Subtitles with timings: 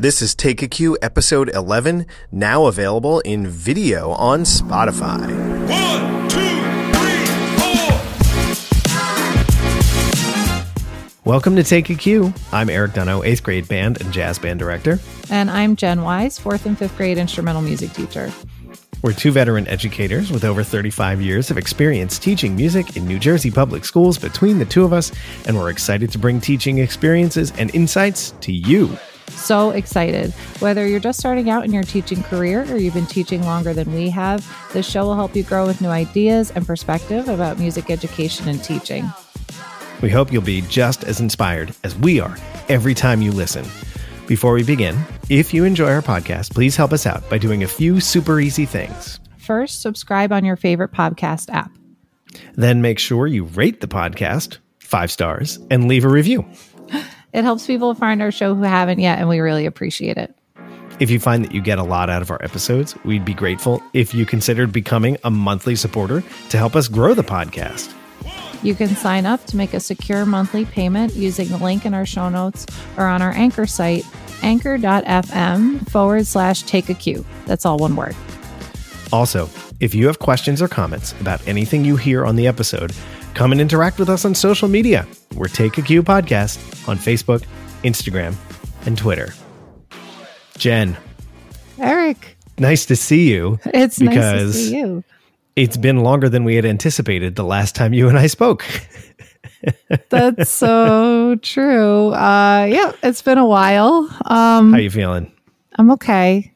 [0.00, 5.28] This is Take a Cue episode 11, now available in video on Spotify.
[5.68, 6.38] One, two,
[6.96, 7.26] three,
[7.60, 8.00] four.
[11.30, 12.32] Welcome to Take a Cue.
[12.50, 14.98] I'm Erik Donough, 8th grade band and jazz band director.
[15.28, 18.32] And I'm Jen Wise, 4th and 5th grade instrumental music teacher.
[19.02, 23.50] We're two veteran educators with over 35 years of experience teaching music in New Jersey
[23.50, 25.12] public schools between the two of us,
[25.46, 28.96] and we're excited to bring teaching experiences and insights to you.
[29.30, 30.32] So excited.
[30.60, 33.92] Whether you're just starting out in your teaching career or you've been teaching longer than
[33.92, 37.90] we have, this show will help you grow with new ideas and perspective about music
[37.90, 39.10] education and teaching.
[40.02, 42.36] We hope you'll be just as inspired as we are
[42.68, 43.64] every time you listen.
[44.26, 44.96] Before we begin,
[45.28, 48.64] if you enjoy our podcast, please help us out by doing a few super easy
[48.64, 49.18] things.
[49.38, 51.72] First, subscribe on your favorite podcast app.
[52.54, 56.46] Then make sure you rate the podcast five stars and leave a review.
[57.32, 60.34] It helps people find our show who haven't yet, and we really appreciate it.
[60.98, 63.82] If you find that you get a lot out of our episodes, we'd be grateful
[63.94, 67.94] if you considered becoming a monthly supporter to help us grow the podcast.
[68.62, 72.04] You can sign up to make a secure monthly payment using the link in our
[72.04, 72.66] show notes
[72.98, 74.04] or on our anchor site,
[74.42, 77.24] anchor.fm forward slash take a cue.
[77.46, 78.14] That's all one word.
[79.10, 79.48] Also,
[79.80, 82.92] if you have questions or comments about anything you hear on the episode,
[83.34, 85.06] come and interact with us on social media.
[85.34, 87.44] We're Take a Cue Podcast on Facebook,
[87.82, 88.34] Instagram,
[88.86, 89.32] and Twitter.
[90.58, 90.96] Jen,
[91.78, 93.58] Erik, nice to see you.
[93.66, 95.04] it's nice to see you.
[95.56, 98.64] It's been longer than we had anticipated the last time you and I spoke.
[100.10, 102.08] That's so true.
[102.10, 104.08] Uh, yeah, it's been a while.
[104.26, 105.32] Um, How you feeling?
[105.76, 106.52] I'm okay.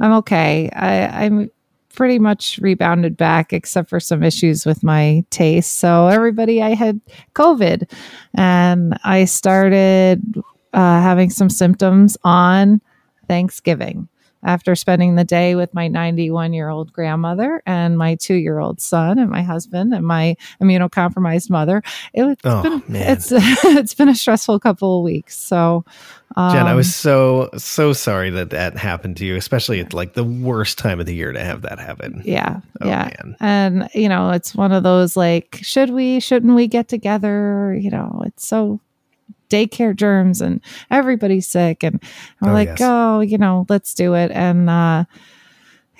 [0.00, 0.70] I'm okay.
[0.72, 1.50] I, I'm
[1.94, 5.78] pretty much rebounded back, except for some issues with my taste.
[5.78, 7.00] So everybody, I had
[7.34, 7.90] COVID,
[8.34, 10.22] and I started
[10.72, 12.80] uh, having some symptoms on
[13.28, 14.08] Thanksgiving
[14.44, 18.80] after spending the day with my 91 year old grandmother and my two year old
[18.80, 21.82] son and my husband and my immunocompromised mother.
[22.12, 23.10] It, Oh, been, man.
[23.12, 25.36] it's it's been a stressful couple of weeks.
[25.38, 25.84] So,
[26.36, 30.14] um, Jen, I was so so sorry that that happened to you, especially at like
[30.14, 32.22] the worst time of the year to have that happen.
[32.24, 33.04] yeah, Oh, yeah.
[33.22, 33.36] man.
[33.40, 37.76] And you know, it's one of those like, should we, shouldn't we get together?
[37.80, 38.80] You know, it's so
[39.50, 40.60] daycare germs and
[40.90, 42.02] everybody's sick and
[42.40, 42.78] we're Oh, like yes.
[42.82, 45.04] oh you know let's do it and uh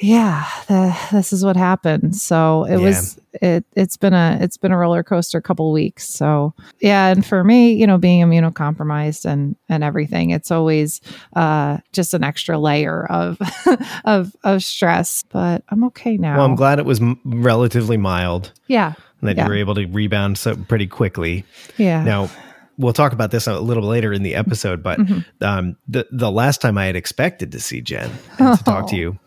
[0.01, 2.79] yeah the, this is what happened so it Yeah.
[2.79, 7.25] was it it's been a it's been a roller coaster couple weeks so yeah and
[7.25, 11.01] for me you know being immunocompromised and and everything it's always
[11.37, 13.39] uh just an extra layer of
[14.05, 18.53] of of stress but i'm okay now Well, I'm glad it was m- relatively mild
[18.67, 19.45] yeah and that Yeah.
[19.45, 21.45] you were able to rebound so pretty quickly.
[21.79, 22.29] yeah Now,
[22.77, 25.45] we'll talk about this a little later in the episode, but Mm-hmm.
[25.45, 28.97] um, the the last time I had expected to see Jen and to talk to
[28.97, 28.99] Oh.
[28.99, 29.19] you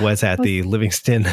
[0.00, 1.26] was at the Livingston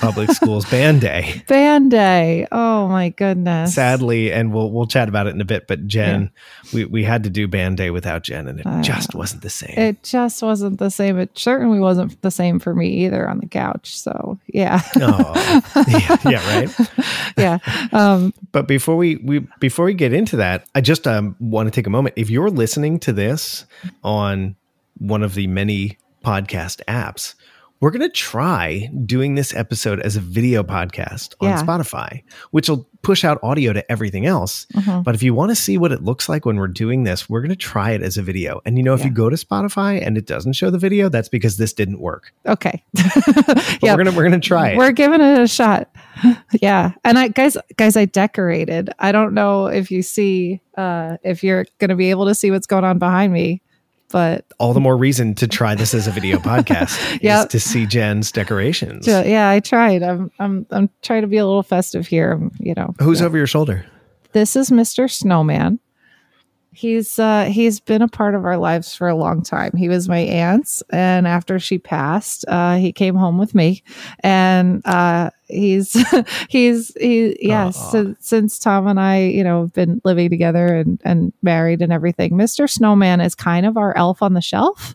[0.00, 1.42] Public Schools Band Day.
[1.48, 5.66] band day oh my goodness Sadly, and we'll we'll chat about it in a bit.
[5.66, 6.30] But Jen,
[6.72, 9.50] we we had to do Band Day without Jen, and it Uh, just wasn't the
[9.50, 9.74] same.
[9.76, 11.18] it just wasn't the same.
[11.18, 13.98] It certainly wasn't the same for me either on the couch.
[13.98, 16.90] So yeah, oh, yeah, yeah, right.
[17.36, 17.58] yeah.
[17.92, 21.70] Um, But before we, we before we get into that, I just um, want to
[21.70, 22.14] take a moment.
[22.16, 23.66] If you're listening to this
[24.02, 24.56] on
[24.98, 27.34] one of the many podcast apps,
[27.80, 31.62] we're going to try doing this episode as a video podcast on Yeah.
[31.62, 34.66] Spotify, which will push out audio to everything else.
[34.74, 35.04] mhm.
[35.04, 37.40] But if you want to see what it looks like when we're doing this, we're
[37.40, 38.60] going to try it as a video.
[38.64, 39.06] And you know, if Yeah.
[39.06, 42.32] you go to Spotify and it doesn't show the video, that's because this didn't work.
[42.46, 42.82] Okay.
[43.82, 44.76] Yeah, we're gonna we're gonna try it.
[44.78, 45.90] we're giving it a shot.
[46.62, 48.90] yeah, and I guys, guys, I decorated.
[48.98, 52.50] I don't know if you see, uh, if you're going to be able to see
[52.50, 53.60] what's going on behind me,
[54.10, 57.46] but all the more reason to try this as a video podcast Yep.
[57.46, 59.04] is to see Jen's decorations.
[59.06, 60.02] so, yeah, I tried.
[60.02, 62.32] I'm, I'm, I'm trying to be a little festive here.
[62.34, 63.84] Um, you know, Who's over your shoulder?
[64.32, 65.10] this is Mr.
[65.10, 65.78] Snowman.
[66.76, 69.72] He's uh he's been a part of our lives for a long time.
[69.74, 73.82] He was my aunt's and after she passed, uh he came home with me
[74.20, 75.96] and uh he's
[76.50, 81.00] he's he yeah, since, since Tom and I, you know, have been living together and
[81.02, 82.32] and married and everything.
[82.32, 82.68] Mr.
[82.68, 84.94] Snowman is kind of our elf on the shelf.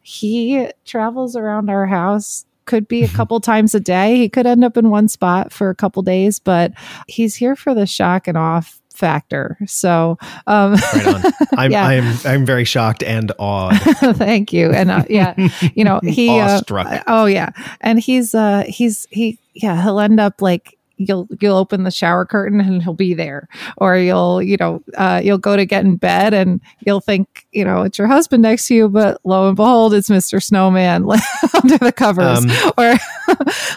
[0.00, 4.16] He travels around our house could be a couple times a day.
[4.16, 6.72] He could end up in one spot for a couple days, but
[7.06, 9.56] he's here for the shock and off factor.
[9.66, 11.32] So, um, Right on.
[11.56, 11.86] I'm Yeah.
[11.86, 13.76] I'm I'm very shocked and awed.
[14.16, 14.70] thank you.
[14.72, 15.34] And uh, yeah,
[15.74, 16.60] you know, he, uh,
[17.06, 17.50] oh yeah.
[17.80, 22.26] And he's, uh, he's, he, yeah, he'll end up like, you'll you'll open the shower
[22.26, 23.48] curtain and he'll be there.
[23.76, 27.64] Or you'll you know uh, you'll go to get in bed and you'll think you
[27.64, 31.04] know it's your husband next to you but lo and behold it's mr snowman
[31.62, 32.38] under the covers.
[32.38, 32.94] Um, or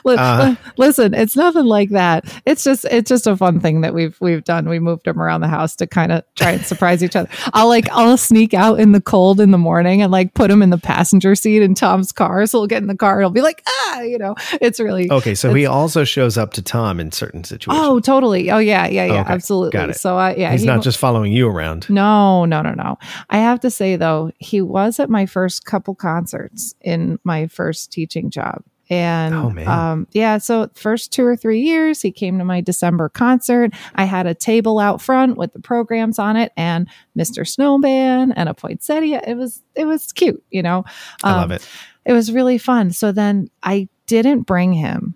[0.18, 2.26] uh, listen it's nothing like that.
[2.46, 4.68] It's just it's just a fun thing that we've we've done.
[4.68, 7.30] We moved him around the house to kind of try and surprise each other.
[7.54, 10.62] I'll like i'll sneak out in the cold in the morning and like put him
[10.62, 12.46] in the passenger seat in tom's car.
[12.48, 14.36] So he'll get in the car and he'll be like ah you know?
[14.54, 17.86] It's really Okay, so he also shows up to Tom in certain situations.
[17.86, 18.50] Oh, totally.
[18.50, 19.22] Oh, yeah, yeah, yeah.
[19.22, 19.72] Okay, Absolutely.
[19.72, 19.98] got it.
[19.98, 21.90] So, uh, yeah, He's he not w- just following you around.
[21.90, 22.98] No, no, no, no.
[23.30, 27.92] I have to say though, he was at my first couple concerts in my first
[27.92, 28.64] teaching job.
[28.90, 33.08] And Oh, um, yeah, so first two or three years, he came to my December
[33.08, 33.72] concert.
[33.96, 37.48] I had a table out front with the programs on it, and Mr.
[37.48, 39.22] Snowman and a poinsettia.
[39.26, 40.84] It was it was cute, you know.
[41.24, 41.66] I Um, love it.
[42.06, 42.92] it was really fun.
[42.92, 45.16] So then I didn't bring him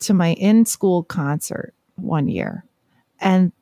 [0.00, 2.64] to my in school concert one year.
[3.20, 3.52] And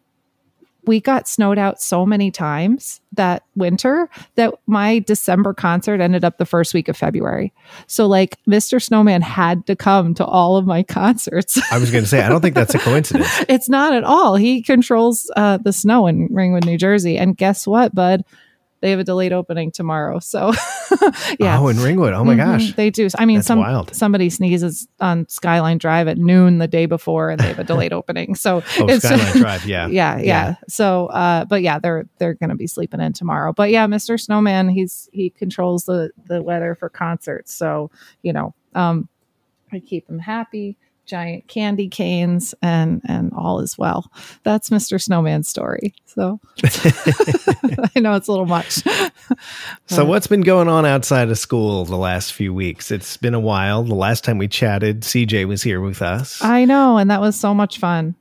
[0.87, 6.39] we got snowed out so many times that winter that my December concert ended up
[6.39, 7.53] the first week of February.
[7.87, 8.83] So, like, Mr.
[8.83, 11.59] Snowman had to come to all of my concerts.
[11.71, 13.45] I was going to say, I don't think that's a coincidence.
[13.49, 14.37] it's not at all.
[14.37, 17.17] He controls uh, the snow in Ringwood, New Jersey.
[17.17, 18.25] And guess what, bud?
[18.85, 20.19] They have a delayed opening tomorrow.
[20.19, 20.53] So,
[21.41, 21.59] yeah.
[21.59, 22.13] Oh, in Ringwood.
[22.13, 22.73] Oh my Mhm, gosh.
[22.75, 23.09] they do.
[23.19, 23.95] I mean, That's some wild.
[23.97, 27.93] somebody sneezes on Skyline Drive at noon the day before, and they have a delayed
[28.01, 28.35] opening.
[28.35, 29.65] So Oh, it's Skyline Drive.
[29.65, 29.87] Yeah.
[29.87, 30.55] yeah, yeah, Yeah.
[30.69, 33.55] So, uh, but yeah, they're they're going to be sleeping in tomorrow.
[33.55, 34.21] But yeah, Mr.
[34.21, 37.55] Snowman, he's he controls the the weather for concerts.
[37.55, 37.91] So
[38.23, 39.09] you know, um,
[39.73, 40.77] I keep him happy.
[41.07, 44.11] Giant candy canes and and all is well.
[44.43, 45.01] That's Mr.
[45.01, 45.95] Snowman's story.
[46.07, 48.83] So I know it's a little much.
[49.87, 52.91] So, what's been going on outside of school the last few weeks?
[52.91, 53.83] It's been a while.
[53.83, 56.43] The last time we chatted, CJ was here with us.
[56.43, 58.15] I know, and that was so much fun.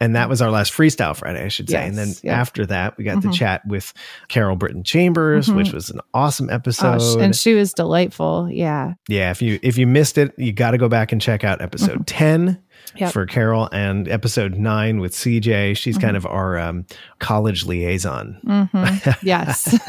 [0.00, 1.86] And that was our last freestyle Friday, I should say.
[1.86, 2.40] and then Yes, yeah.
[2.40, 3.34] after that, we got to Mhm.
[3.34, 3.92] chat with
[4.28, 5.56] Carol Britton Chambers, Mhm.
[5.56, 6.98] which was an awesome episode.
[7.00, 8.48] Oh, and she was delightful.
[8.50, 8.94] Yeah.
[9.08, 11.60] yeah, if you if you missed it, you got to go back and check out
[11.62, 12.54] episode Mm-hmm.
[12.96, 13.12] Yep.
[13.12, 15.74] for Carol and episode nine with CJ.
[15.76, 16.26] She's kind Mm-hmm.
[16.26, 16.84] of our um,
[17.18, 18.38] college liaison.
[18.44, 18.86] hmm
[19.22, 19.78] Yes.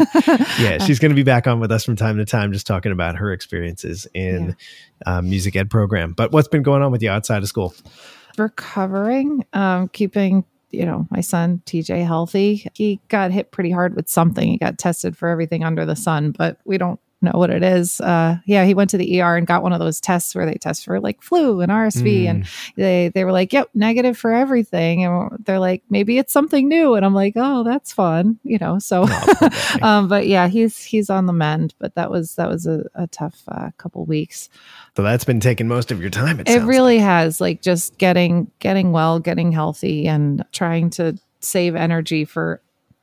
[0.59, 2.91] Yeah, she's going to be back on with us from time to time, just talking
[2.91, 4.55] about her experiences in
[5.05, 6.13] um, music ed program.
[6.13, 7.73] But what's been going on with you outside of school?
[8.37, 12.67] Recovering, um, keeping, you know, my son TJ healthy.
[12.73, 14.47] He got hit pretty hard with something.
[14.47, 17.99] He got tested for everything under the sun, but we don't know what it is.
[17.99, 20.55] Uh, yeah, he went to the ER and got one of those tests where they
[20.55, 22.45] test for like flu and RSV, and
[22.75, 26.95] they they were like, "Yep, negative for everything," and they're like, "Maybe it's something new,"
[26.95, 28.79] and I'm like, "Oh, that's fun," you know.
[28.79, 29.07] So,
[29.81, 31.73] um, but yeah, he's he's on the mend.
[31.79, 34.49] But that was that was a, a tough uh, couple weeks.
[34.95, 36.39] so that's been taking most of your time.
[36.39, 41.75] It, It really has, like just getting getting well, getting healthy, and trying to save
[41.75, 42.61] energy for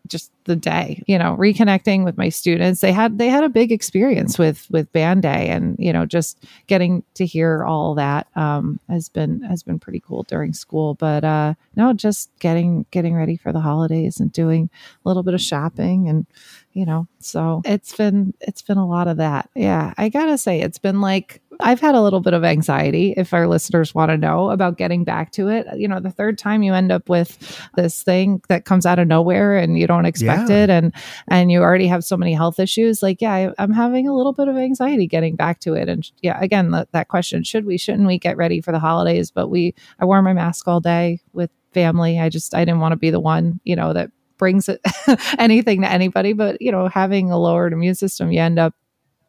[0.08, 2.80] just the day you know reconnecting with my students.
[2.80, 6.44] They had they had a big experience with with band day and you know just
[6.66, 10.94] getting to hear all that um has been has been pretty cool during school.
[10.94, 14.70] But uh no just getting getting ready for the holidays and doing
[15.04, 16.26] a little bit of shopping and
[16.72, 17.06] you know?
[17.18, 19.48] So it's been it's been a lot of that.
[19.54, 19.94] Yeah.
[19.98, 23.46] I gotta say it's been like i've had a little bit of anxiety if our
[23.46, 25.66] listeners want to know about getting back to it.
[25.76, 27.38] You know the third time you end up with
[27.76, 30.64] this thing that comes out of nowhere and you don't expect Yeah.
[30.64, 30.92] it and
[31.28, 34.32] and you already have so many health issues like yeah I, i'm having a little
[34.32, 35.88] bit of anxiety getting back to it.
[35.88, 39.30] And yeah again that that question should we shouldn't we get ready for the holidays?
[39.30, 42.18] But we i wore my mask all day with family.
[42.18, 44.10] I just i didn't want to be the one you know that
[44.42, 44.68] brings
[45.38, 48.74] anything to anybody but you know having a lowered immune system you end up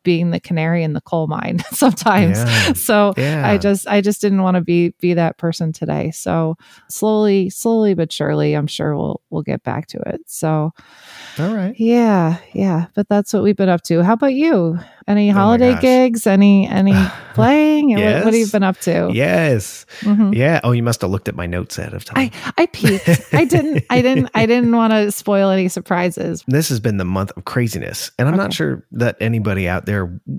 [0.03, 2.73] being the canary in the coal mine sometimes Yeah.
[2.73, 3.47] so Yeah.
[3.49, 6.55] i just i just didn't want to be be that person today so
[6.89, 10.71] slowly slowly but surely i'm sure we'll we'll get back to it so
[11.39, 11.73] All right.
[11.77, 15.73] yeah yeah but that's what we've been up to how about you any Oh holiday
[15.73, 15.81] gosh.
[15.81, 16.93] gigs any any
[17.33, 19.85] playing what, what have you been up to Yes.
[20.01, 20.33] Mhm.
[20.35, 20.61] Yeah.
[20.63, 22.17] Oh, you must have looked at my notes ahead of time.
[22.17, 26.69] i i peeked i didn't i didn't i didn't want to spoil any surprises this
[26.69, 29.92] has been the month of craziness, and I'm not sure that anybody out there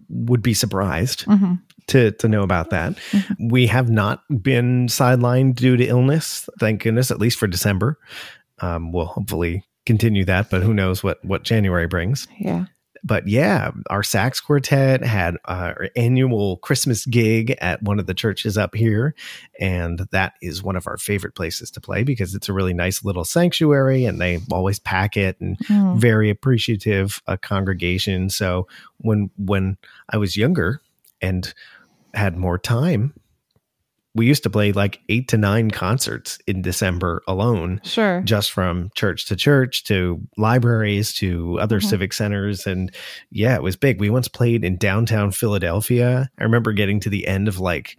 [0.08, 1.60] would be surprised Mhm.
[1.88, 2.94] to to know about that.
[3.12, 3.48] Mm-hmm.
[3.48, 7.98] We have not been sidelined due to illness, thank goodness, at least for December.
[8.60, 12.26] Um, we'll hopefully continue that, but who knows what what January brings.
[12.38, 12.64] yeah
[13.06, 18.56] But yeah, our sax quartet had our annual Christmas gig at one of the churches
[18.56, 19.14] up here,
[19.60, 23.04] and that is one of our favorite places to play because it's a really nice
[23.04, 25.98] little sanctuary, and they always pack it and Mm.
[25.98, 28.30] very appreciative uh, congregation.
[28.30, 28.66] So
[28.98, 29.76] when when
[30.08, 30.80] I was younger
[31.20, 31.52] and
[32.14, 33.12] had more time,
[34.14, 38.22] we used to play like eight to nine concerts in December alone, Sure.
[38.24, 41.84] just from church to church to libraries to other Mhm.
[41.84, 42.66] civic centers.
[42.66, 42.92] And
[43.30, 43.98] yeah, it was big.
[44.00, 46.30] We once played in downtown Philadelphia.
[46.38, 47.96] I remember getting to the end of like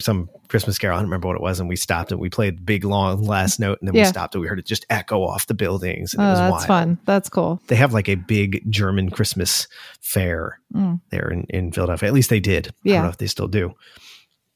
[0.00, 0.96] some Christmas carol.
[0.96, 1.58] I don't remember what it was.
[1.58, 3.78] And we stopped and we played the big long last note.
[3.80, 6.14] And then we stopped and we heard it just echo off the buildings.
[6.14, 6.66] And it Oh, was that's wild.
[6.66, 6.98] fun.
[7.04, 7.60] That's cool.
[7.66, 9.66] They have like a big German Christmas
[10.00, 11.00] fair Mm.
[11.10, 12.06] there in, in Philadelphia.
[12.08, 12.68] At least they did.
[12.68, 12.94] I Yeah.
[12.94, 13.74] don't know if they still do.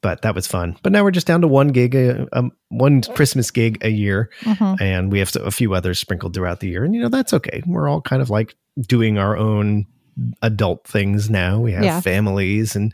[0.03, 0.77] But that was fun.
[0.83, 4.29] But now we're just down to one gig, a, um, one Christmas gig a year,
[4.43, 4.79] Mhm.
[4.79, 6.83] and we have a few others sprinkled throughout the year.
[6.83, 7.63] And you know that's okay.
[7.65, 8.55] We're all kind of like
[8.87, 9.87] doing our own
[10.43, 11.59] adult things now.
[11.59, 12.01] We have Yeah.
[12.01, 12.93] families, and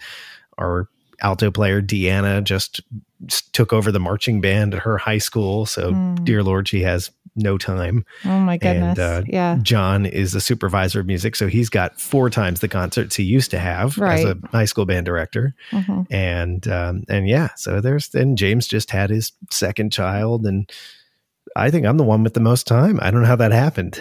[0.58, 0.88] our
[1.22, 2.80] alto player Deanna just
[3.52, 5.66] took over the marching band at her high school.
[5.66, 6.24] So, Mm.
[6.24, 8.06] dear Lord, she has no time.
[8.26, 8.98] Oh my goodness.
[8.98, 9.58] And, uh, yeah.
[9.62, 13.52] John is the supervisor of music, so he's got four times the concerts he used
[13.52, 15.56] to have as a high school band director.
[15.72, 16.08] Mhm.
[16.12, 20.70] And um, and yeah, so there's and James just had his second child, and
[21.56, 23.00] I think I'm the one with the most time.
[23.02, 23.96] I don't know how that happened,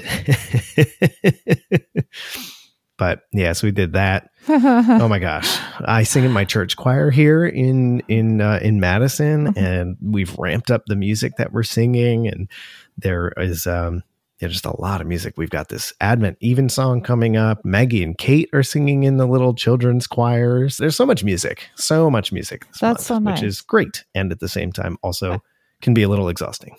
[2.99, 4.31] but yes, we did that.
[4.49, 9.52] Oh my gosh, I sing in my church choir here in in uh, in Madison,
[9.52, 9.57] Mhm.
[9.62, 12.49] and we've ramped up the music that we're singing, and
[12.97, 14.02] there is um,
[14.40, 15.35] yeah, just a lot of music.
[15.37, 17.62] We've got this Advent Evensong coming up.
[17.64, 20.78] Maggie and Kate are singing in the little children's choirs.
[20.78, 22.64] There's so much music, so much music.
[22.81, 25.43] That's month, so which is great, and at the same time also
[25.83, 26.76] can be a little exhausting.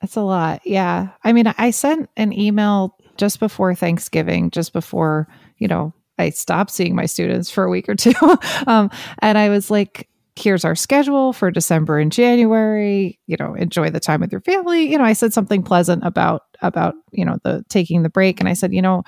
[0.00, 0.62] That's a lot.
[0.64, 1.08] Yeah.
[1.22, 5.28] I mean, I sent an email just before Thanksgiving, just before,
[5.58, 8.12] you know, I stopped seeing my students for a week or two.
[8.66, 8.90] um,
[9.20, 14.00] and I was like, here's our schedule for December and January, you know, enjoy the
[14.00, 14.90] time with your family.
[14.90, 18.48] You know, I said something pleasant about about, you know, the taking the break and
[18.48, 19.02] I said, you know,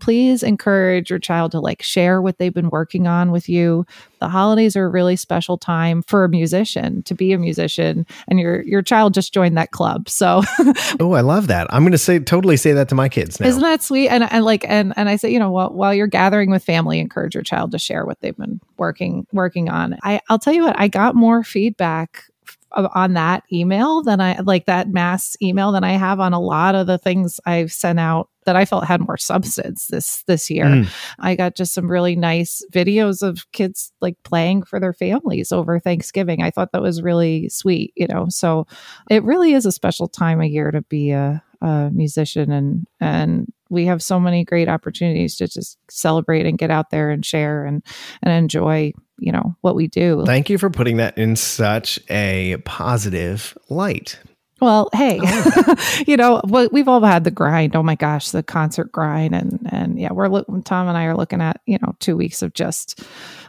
[0.00, 3.86] please encourage your child to like share what they've been working on with you.
[4.20, 8.38] The holidays are a really special time for a musician to be a musician and
[8.38, 10.08] your your child just joined that club.
[10.08, 10.42] So
[11.00, 11.66] Oh, I love that.
[11.70, 13.46] I'm going to say totally say that to my kids now.
[13.46, 14.08] Isn't that sweet?
[14.08, 17.00] And and like and and I say, you know, while while you're gathering with family,
[17.00, 19.96] encourage your child to share what they've been working working on.
[20.02, 22.24] I I'll tell you what, I got more feedback
[22.72, 26.74] on that email than I like that mass email than I have on a lot
[26.74, 30.66] of the things I've sent out that I felt had more substance this this year.
[30.66, 30.88] Mm.
[31.18, 35.78] I got just some really nice videos of kids like playing for their families over
[35.78, 36.42] Thanksgiving.
[36.42, 38.26] I thought that was really sweet, you know.
[38.28, 38.66] So
[39.10, 43.52] it really is a special time of year to be a, a musician and and
[43.70, 47.64] we have so many great opportunities to just celebrate and get out there and share
[47.64, 47.82] and
[48.22, 50.24] and enjoy, you know, what we do.
[50.26, 54.18] Thank you for putting that in such a positive light.
[54.60, 55.18] Well, hey,
[56.06, 57.74] you know, we- we've all had the grind.
[57.74, 61.16] Oh my gosh, the concert grind, and and yeah, we're look, Tom and I are
[61.16, 63.02] looking at you know two weeks of just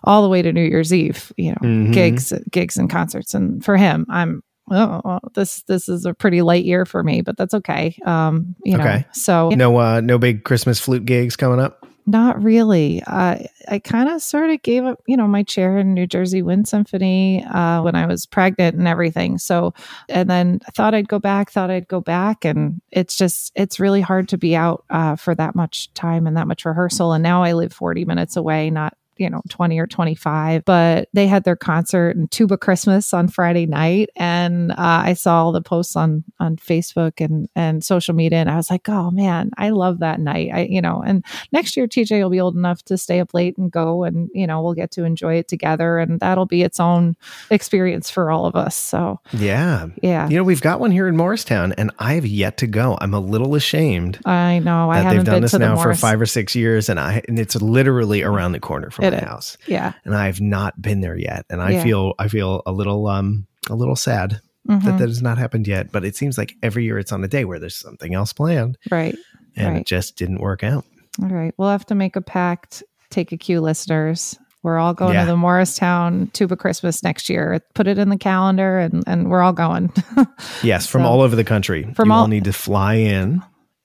[0.06, 1.94] all the way to New Year's Eve, you know, Mhm.
[1.94, 3.34] gigs, gigs and concerts.
[3.34, 7.22] And for him, I'm oh well, this this is a pretty light year for me,
[7.22, 7.96] but that's okay.
[8.06, 9.06] Um, you know, Okay.
[9.12, 11.86] so No, uh, no big Christmas flute gigs coming up.
[12.08, 13.04] not really.
[13.06, 16.42] I I kind of sort of gave up, you know, my chair in New Jersey
[16.42, 19.38] Wind Symphony uh, when I was pregnant and everything.
[19.38, 19.74] So,
[20.10, 23.80] and then I thought I'd go back, thought I'd go back, and it's just it's
[23.80, 27.14] really hard to be out uh, for that much time and that much rehearsal.
[27.14, 31.28] And now I live forty minutes away, not you know 20 or 25 but they
[31.28, 34.10] had their concert and tuba christmas on friday night.
[34.16, 38.50] And uh, i saw all the posts on on facebook and and social media and
[38.50, 40.50] i was like oh man i love that night.
[40.54, 43.58] I you know and next year TJ will be old enough to stay up late
[43.58, 46.80] and go and you know we'll get to enjoy it together and that'll be its
[46.80, 47.16] own
[47.50, 49.20] experience for all of us so.
[49.32, 49.88] Yeah.
[50.02, 50.28] yeah.
[50.28, 52.98] You know, we've got one here in Morristown, and I have yet to go.
[53.00, 54.90] I'm a little ashamed I know.
[54.90, 57.40] I haven't they've done been this now for five or six years, and I and
[57.40, 61.46] it's literally around the corner from It house, yeah and I've not been there yet,
[61.50, 61.84] and I Yeah.
[61.84, 64.84] feel I feel a little um a little sad Mhm.
[64.84, 65.92] that that has not happened yet.
[65.92, 68.78] But it seems like every year it's on a day where there's something else planned,
[68.92, 69.16] right
[69.56, 69.82] and Right.
[69.82, 70.86] it just didn't work out.
[71.22, 75.16] all right we'll have to make a pact take a cue listeners we're all going
[75.16, 75.22] Yeah.
[75.26, 77.60] to the Morristown Tuba Christmas next year.
[77.74, 79.92] Put it in the calendar, and and we're all going.
[80.64, 81.92] Yes, from So- all over the country.
[81.96, 83.42] From you all all- need to fly in.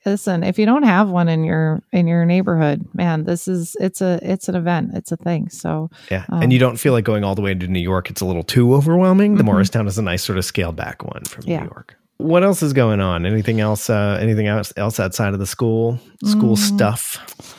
[0.06, 4.00] Listen if you don't have one in your in your neighborhood man this is it's
[4.00, 6.24] a it's an event it's a thing so Yeah.
[6.30, 8.08] Um, and you don't feel like going all the way to New York.
[8.10, 9.34] It's a little too overwhelming.
[9.36, 9.46] The Mhm.
[9.46, 11.60] Morristown is a nice sort of scaled back one from Yeah.
[11.60, 11.96] New York.
[12.18, 13.26] What else is going on?
[13.26, 13.90] Anything else?
[13.90, 16.58] Uh, anything else, else outside of the school school Mm.
[16.58, 17.54] stuff?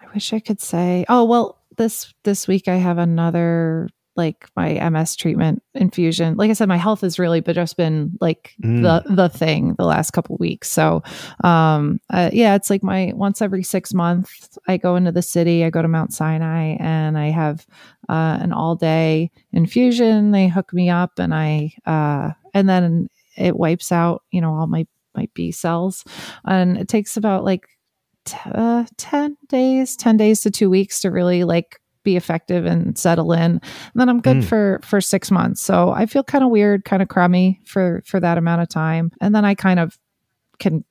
[0.00, 4.70] i wish i could say oh well this this week i have another like my
[4.72, 6.36] MS treatment infusion.
[6.36, 8.82] Like I said, my health has really but just been like Mm.
[8.82, 10.70] the the thing the last couple weeks.
[10.70, 11.02] So
[11.44, 15.64] um uh, yeah, it's like my once every 6 months I go into the city,
[15.64, 17.66] I go to Mount Sinai and I have
[18.08, 20.30] uh an all day infusion.
[20.32, 24.66] They hook me up and I uh and then it wipes out, you know, all
[24.66, 26.04] my my B cells
[26.46, 27.66] and it takes about like
[28.24, 32.98] t- uh, 10 days 10 days to two weeks to really like be effective and
[32.98, 33.60] settle in and
[33.94, 34.44] then i'm good Mm.
[34.44, 38.18] for for six months so i feel kind of weird kind of crummy for for
[38.20, 39.98] that amount of time and then i kind of
[40.58, 40.84] can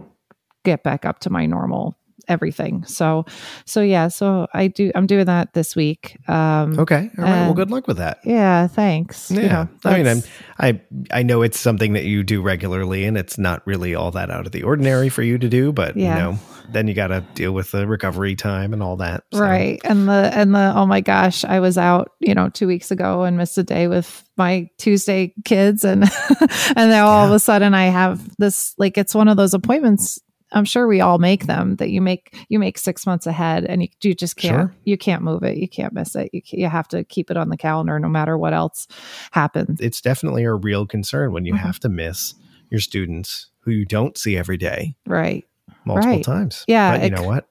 [0.63, 1.97] get back up to my normal
[2.27, 3.25] everything so
[3.65, 7.09] so yeah so i do i'm doing that this week um Okay.
[7.17, 7.31] All right.
[7.45, 8.19] well, good luck with that.
[8.23, 9.47] yeah thanks You Yeah.
[9.83, 10.23] know, I mean, I'm,
[10.59, 14.29] I I know it's something that you do regularly, and it's not really all that
[14.29, 15.71] out of the ordinary for you to do.
[15.71, 16.15] But Yeah.
[16.15, 19.23] you know, then you got to deal with the recovery time and all that.
[19.33, 19.39] so.
[19.39, 19.81] Right.
[19.83, 23.23] And the and the oh my gosh, I was out, you know, 2 weeks ago
[23.23, 26.03] and missed a day with my Tuesday kids and
[26.75, 30.19] and then all of a sudden I have this like it's one of those appointments
[30.53, 33.81] I'm sure we all make them that you make you make 6 months ahead and
[33.83, 34.75] you, you just can't Sure.
[34.85, 35.57] you can't move it.
[35.57, 36.29] You can't miss it.
[36.33, 38.87] You you have to keep it on the calendar no matter what else
[39.31, 39.79] happens.
[39.79, 41.59] It's definitely a real concern when you Mhm.
[41.59, 42.35] have to miss
[42.69, 45.45] your students who you don't see every day Right.
[45.85, 46.23] multiple Right.
[46.23, 46.63] times.
[46.67, 47.47] Yeah, But you it- know what?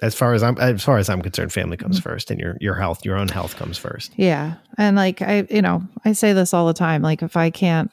[0.00, 2.08] As far as I'm as far as I'm concerned, family comes Mm-hmm.
[2.10, 4.12] first, and your your health, your own health comes first.
[4.16, 4.54] Yeah.
[4.76, 7.02] And like I, you know, I say this all the time.
[7.02, 7.88] Like if I can't,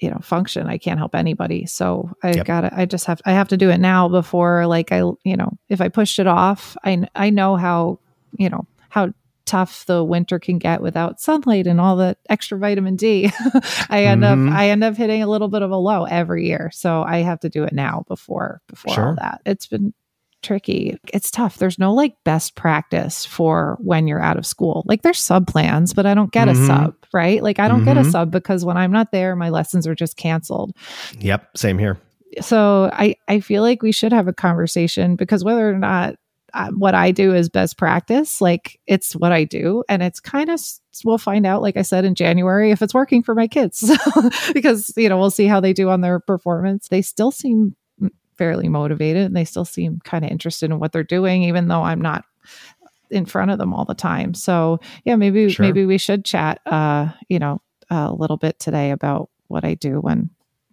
[0.00, 1.66] you know, function, I can't help anybody.
[1.66, 2.46] So I Yep.
[2.46, 5.52] gotta, I just have, I have to do it now before like I, you know,
[5.68, 8.00] if I pushed it off, I, I know how,
[8.38, 9.12] you know, how
[9.44, 13.30] tough the winter can get without sunlight and all the extra vitamin D.
[13.90, 14.48] I end Mhm.
[14.48, 16.70] up, I end up hitting a little bit of a low every year.
[16.72, 19.40] So I have to do it now before, before all that.
[19.44, 19.92] It's been,
[20.42, 20.96] tricky.
[21.12, 21.58] It's tough.
[21.58, 24.82] There's no like best practice for when you're out of school.
[24.86, 26.52] Like there's sub plans, but I don't get Mhm.
[26.52, 27.42] a sub, right?
[27.42, 28.10] Like I don't get a Mhm.
[28.10, 30.72] sub because when I'm not there, my lessons are just canceled.
[31.20, 31.98] Yep, same here.
[32.40, 36.16] So I I feel like we should have a conversation because whether or not
[36.54, 40.50] uh, what I do is best practice, like it's what I do, and it's kind
[40.50, 40.60] of
[41.02, 43.90] we'll find out, like I said in January, if it's working for my kids,
[44.52, 46.88] because you know we'll see how they do on their performance.
[46.88, 47.74] They still seem
[48.36, 51.82] fairly motivated, and they still seem kind of interested in what they're doing, even though
[51.82, 52.24] I'm not
[53.10, 54.34] in front of them all the time.
[54.34, 55.64] So yeah, maybe Sure.
[55.66, 60.00] maybe we should chat, uh, you know, a little bit today about what I do
[60.00, 60.30] when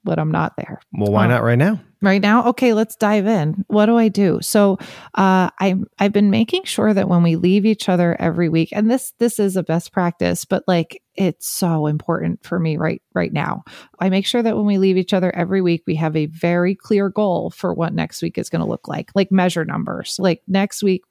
[0.10, 0.82] when I'm not there.
[0.94, 1.30] Well, why Oh.
[1.30, 1.80] not right now?
[2.02, 2.46] right now?
[2.48, 3.66] Okay let's dive in.
[3.68, 4.40] What do i do?
[4.42, 4.78] So
[5.16, 8.90] uh i i've been making sure that when we leave each other every week and
[8.90, 13.34] this this is a best practice but like it's so important for me right right
[13.34, 13.64] now.
[14.00, 16.74] I make sure that when we leave each other every week we have a very
[16.74, 20.16] clear goal for what next week is going to look like like measure numbers.
[20.20, 21.04] Like next week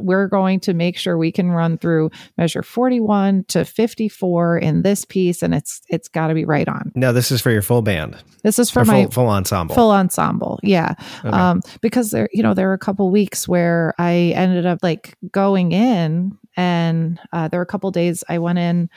[0.00, 5.04] we're going to make sure we can run through measure 41 to 54 in this
[5.04, 7.82] piece and it's it's got to be right on No, this is for your full
[7.82, 9.74] band, this is for or my full, full ensemble.
[9.74, 11.28] full ensemble yeah Okay.
[11.36, 15.16] um because there you know there were a couple weeks where i ended up like
[15.30, 18.88] going in and uh, there were a couple days i went in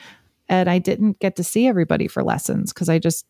[0.49, 3.25] and i didn't get to see everybody for lessons because i just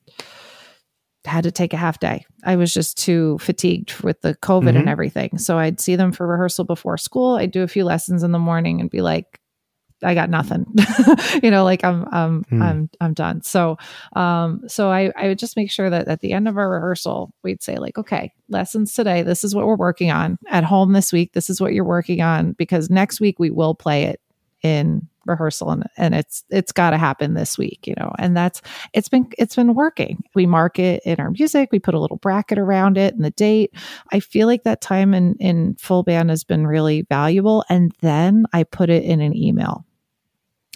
[1.25, 4.79] had to take a half day i was just too fatigued with the covid Mhm.
[4.79, 8.23] and everything so i'd see them for rehearsal before school i'd do a few lessons
[8.23, 9.39] in the morning and be like
[10.03, 10.65] I got nothing.
[11.41, 12.61] you know, like I'm I'm Hmm.
[12.61, 13.41] I'm I'm done.
[13.41, 13.77] So
[14.13, 17.33] um so I I would just make sure that at the end of our rehearsal
[17.43, 20.38] we'd say like okay, lessons today, this is what we're working on.
[20.49, 23.73] At home this week, this is what you're working on because next week we will
[23.73, 24.19] play it
[24.61, 28.13] in rehearsal and, and it's it's got to happen this week, you know.
[28.17, 28.61] And that's
[28.93, 30.23] it's been it's been working.
[30.35, 33.31] We mark it in our music, we put a little bracket around it and the
[33.31, 33.71] date.
[34.11, 38.45] I feel like that time in in full band has been really valuable and then
[38.53, 39.85] I put it in an email.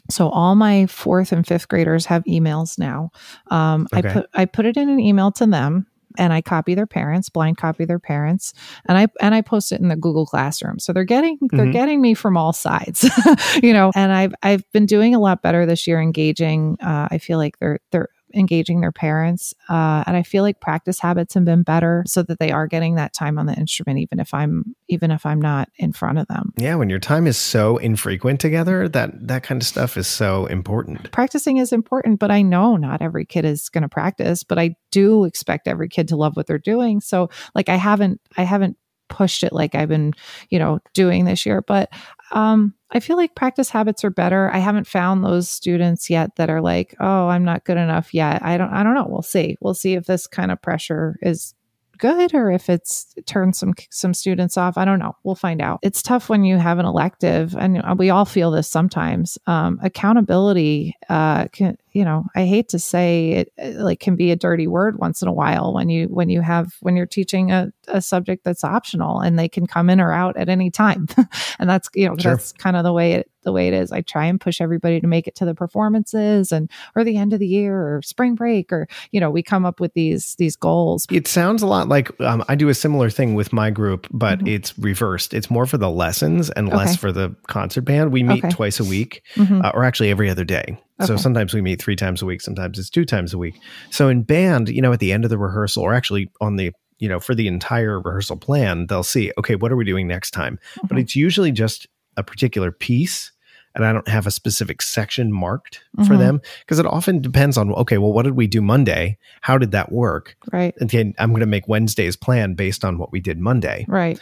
[0.10, 3.12] So all my fourth and fifth graders have emails now.
[3.52, 4.10] Um, Okay.
[4.10, 5.86] I put I put it in an email to them,
[6.18, 8.54] and I copy their parents, blind copy their parents,
[8.88, 10.80] and I and I post it in the Google Classroom.
[10.80, 11.72] So they're getting they're Mhm.
[11.74, 13.10] getting me from all sides,
[13.64, 13.92] you know.
[13.96, 16.78] And I've I've been doing a lot better this year, engaging.
[16.82, 21.00] Uh, I feel like they're they're engaging their parents, uh, and I feel like practice
[21.00, 24.20] habits have been better, so that they are getting that time on the instrument, even
[24.20, 26.54] if I'm even if I'm not in front of them.
[26.58, 30.46] yeah, when your time is so infrequent together, that that kind of stuff is so
[30.48, 31.12] important.
[31.12, 34.76] practicing is important, but I know not every kid is going to practice, but I
[34.92, 37.02] do expect every kid to love what they're doing.
[37.02, 38.78] So like I haven't I haven't
[39.10, 40.14] pushed it like I've been,
[40.50, 41.90] you know, doing this year, but
[42.32, 44.50] um I feel like practice habits are better.
[44.52, 48.44] I haven't found those students yet that are like, "Oh, I'm not good enough yet."
[48.44, 49.08] I don't I don't know.
[49.08, 49.58] We'll see.
[49.62, 51.54] We'll see if this kind of pressure is
[52.00, 54.78] good or if it's turned some some students off.
[54.78, 55.16] I don't know.
[55.24, 55.80] We'll find out.
[55.84, 59.38] It's tough when you have an elective, and we all feel this sometimes.
[59.46, 64.36] Um, accountability uh, can you know i hate to say it like can be a
[64.36, 67.72] dirty word once in a while when you when you have when you're teaching a,
[67.88, 71.08] a subject that's optional and they can come in or out at any time
[71.60, 72.34] and that's you know sure.
[72.34, 75.00] that's kind of the way it the way it is i try and push everybody
[75.00, 78.36] to make it to the performances and or the end of the year or spring
[78.36, 81.88] break or you know we come up with these these goals it sounds a lot
[81.88, 84.48] like um, i do a similar thing with my group but mm-hmm.
[84.48, 86.78] it's reversed it's more for the lessons and okay.
[86.78, 88.54] less for the concert band we meet okay.
[88.54, 89.62] twice a week mm-hmm.
[89.64, 92.78] uh, or actually every other day so sometimes we meet three times a week, sometimes
[92.78, 93.60] it's two times a week.
[93.90, 96.72] So in band, you know, at the end of the rehearsal, or actually on the
[96.98, 100.32] you know for the entire rehearsal plan, they'll see, okay, what are we doing next
[100.32, 100.60] time?
[100.76, 100.88] Mm-hmm.
[100.88, 103.32] But it's usually just a particular piece
[103.76, 106.08] and I don't have a specific section marked mm-hmm.
[106.08, 109.18] for them because it often depends on okay, well, what did we do Monday?
[109.42, 110.36] How did that work?
[110.52, 110.76] Right.
[110.82, 113.86] Again, I'm going to make Wednesday's plan based on what we did Monday.
[113.88, 114.20] Right.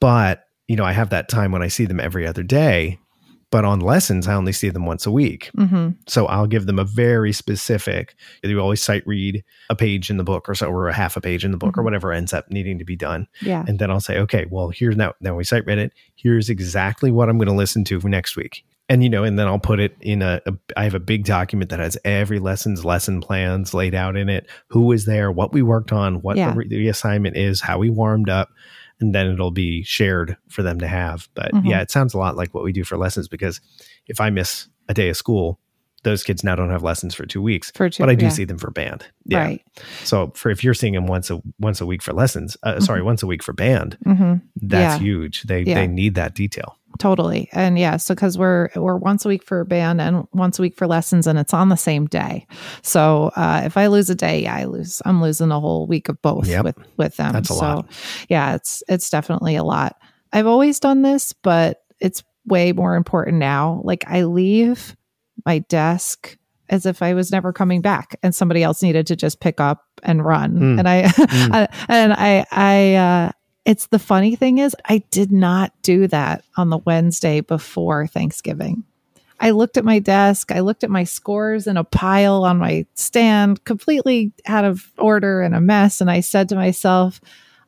[0.00, 2.98] But you know, I have that time when I see them every other day
[3.50, 5.50] but on lessons i only see them once a week.
[5.56, 5.90] Mm-hmm.
[6.06, 10.24] so i'll give them a very specific you always sight read a page in the
[10.24, 11.80] book or so or a half a page in the book mm-hmm.
[11.80, 13.26] or whatever ends up needing to be done.
[13.42, 13.64] Yeah.
[13.66, 15.92] And then i'll say okay well here's now now we sight read it.
[16.14, 18.64] Here's exactly what i'm going to listen to for next week.
[18.88, 21.24] And you know and then i'll put it in a, a i have a big
[21.24, 24.48] document that has every lesson's lesson plans laid out in it.
[24.68, 25.30] Who was there?
[25.30, 26.22] What we worked on?
[26.22, 26.54] What yeah.
[26.54, 27.60] the, the assignment is?
[27.60, 28.50] How we warmed up
[29.00, 31.28] and then it'll be shared for them to have.
[31.34, 31.66] But mm-hmm.
[31.66, 33.60] yeah, it sounds a lot like what we do for lessons because
[34.06, 35.58] if I miss a day of school,
[36.02, 37.70] those kids now don't have lessons for two weeks.
[37.74, 38.30] For two, but I do yeah.
[38.30, 39.06] see them for band.
[39.26, 39.38] Yeah.
[39.38, 39.64] Right.
[40.04, 42.80] So for if you're seeing them once a once a week for lessons, uh, mm-hmm.
[42.84, 44.36] sorry, once a week for band, mm-hmm.
[44.56, 45.04] that's yeah.
[45.04, 45.42] huge.
[45.42, 46.76] They they need that detail.
[46.98, 47.48] Totally.
[47.52, 50.76] And yeah, so cuz we're we're once a week for band and once a week
[50.76, 52.46] for lessons and it's on the same day.
[52.82, 56.08] So uh, if I lose a day, yeah, I lose I'm losing a whole week
[56.08, 56.64] of both yep.
[56.64, 57.32] with with them.
[57.32, 57.90] That's a so lot.
[58.28, 59.96] yeah, it's it's definitely a lot.
[60.32, 63.80] I've always done this, but it's way more important now.
[63.84, 64.96] Like I leave
[65.46, 66.36] my desk
[66.68, 69.84] as if I was never coming back and somebody else needed to just pick up
[70.02, 70.58] and run.
[70.58, 70.78] Mm.
[70.78, 71.50] And I, mm.
[71.52, 73.32] I, and I I uh
[73.64, 78.84] it's the funny thing is, I did not do that on the Wednesday before Thanksgiving.
[79.38, 82.86] I looked at my desk, I looked at my scores in a pile on my
[82.94, 86.00] stand, completely out of order and a mess.
[86.00, 87.20] And I said to myself,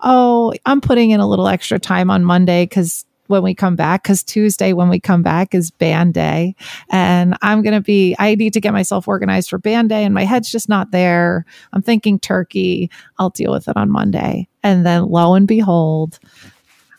[0.05, 4.03] Oh, I'm putting in a little extra time on Monday because when we come back
[4.03, 6.55] because Tuesday when we come back is band day.
[6.91, 10.15] And I'm going to be, I need to get myself organized for band day and
[10.15, 11.45] my head's just not there.
[11.73, 12.91] I'm thinking turkey.
[13.19, 14.49] I'll deal with it on Monday.
[14.63, 16.21] And then lo and behold,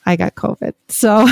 [0.06, 0.74] I got COVID.
[0.90, 1.28] So,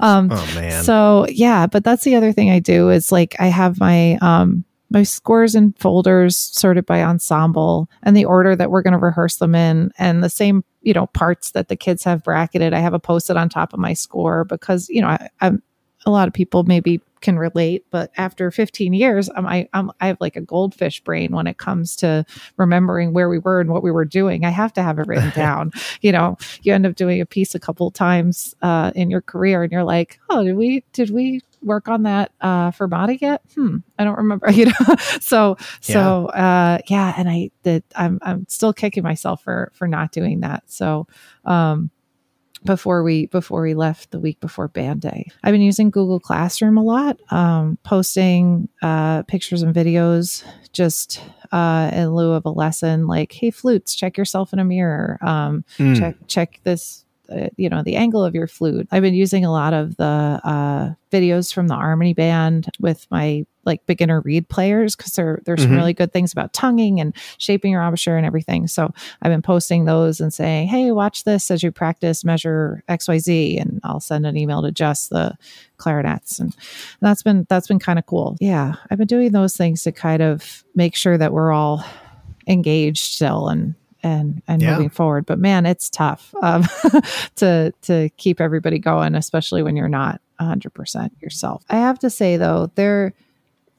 [0.00, 0.84] um, oh man.
[0.84, 4.64] So yeah, but that's the other thing I do is like I have my, um,
[4.90, 9.36] my scores and folders sorted by ensemble and the order that we're going to rehearse
[9.36, 12.72] them in and the same you know parts that the kids have bracketed.
[12.72, 15.62] I have a post-it on top of my score because you know I, i'm
[16.06, 20.06] a lot of people maybe can relate but after 15 years I'm, I, I'm, I
[20.06, 22.24] have like a goldfish brain when it comes to
[22.56, 24.46] remembering where we were and what we were doing.
[24.46, 25.72] I have to have it written down.
[26.00, 29.62] You know you end up doing a piece a couple times uh, in your career
[29.62, 33.42] and you're like oh did we did we work on that uh, for body yet?
[33.54, 34.50] Hmm, I don't remember.
[34.60, 37.82] You know, so so uh, yeah, and I did.
[37.96, 40.64] I'm I'm still kicking myself for for not doing that.
[40.66, 41.06] So
[41.44, 41.90] um,
[42.64, 46.76] before we before we left the week before band day i've been using google classroom
[46.76, 53.06] a lot um, posting uh, pictures and videos just uh, in lieu of a lesson
[53.06, 55.98] like hey flutes check yourself in a mirror um, mm.
[55.98, 58.88] check check this uh, you know the angle of your flute.
[58.90, 63.44] I've been using a lot of the uh, videos from the harmony band with my
[63.64, 65.68] like beginner reed players because there, there's mm-hmm.
[65.68, 68.66] some really good things about tonguing and shaping your embouchure and everything.
[68.66, 73.60] So i've been posting those and saying hey watch this as you practice measure xyz
[73.60, 75.36] and i'll send an email to just the
[75.76, 76.54] clarinets and
[77.00, 78.36] that's been that's been kind of cool.
[78.40, 81.84] Yeah i've been doing those things to kind of make sure that we're all
[82.46, 84.72] engaged still and and and yeah.
[84.72, 85.26] moving forward.
[85.26, 86.64] But man, it's tough um,
[87.36, 91.64] to to keep everybody going, especially when you're not 100 percent yourself.
[91.68, 93.14] I have to say though, there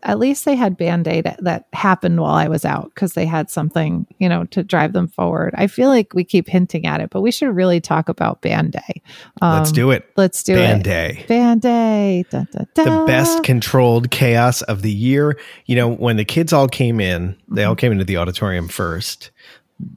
[0.04, 3.50] at least they had band day that happened while I was out because they had
[3.50, 5.54] something, you know, to drive them forward.
[5.58, 8.72] I feel like we keep hinting at it, but we should really talk about band
[8.74, 9.02] day.
[9.42, 10.10] Um, let's do it.
[10.18, 10.84] Let's do band it.
[10.90, 11.26] Day.
[11.28, 12.26] Band day.
[12.30, 12.84] Da, da, da.
[12.84, 15.38] The best controlled chaos of the year.
[15.66, 17.70] You know, when the kids all came in, they mm-hmm.
[17.70, 19.32] all came into the auditorium first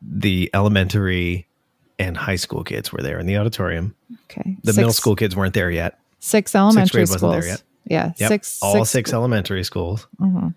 [0.03, 1.47] the elementary
[1.99, 3.95] and high school kids were there in the auditorium.
[4.31, 4.57] Okay.
[4.63, 5.99] The six, middle school kids weren't there yet.
[6.21, 7.47] Six elementary schools.
[7.47, 7.63] Yet.
[7.87, 8.13] Yeah.
[8.17, 8.29] Yep.
[8.29, 8.59] Six.
[8.63, 10.07] All six, six elementary schools.
[10.21, 10.49] Mm-hmm.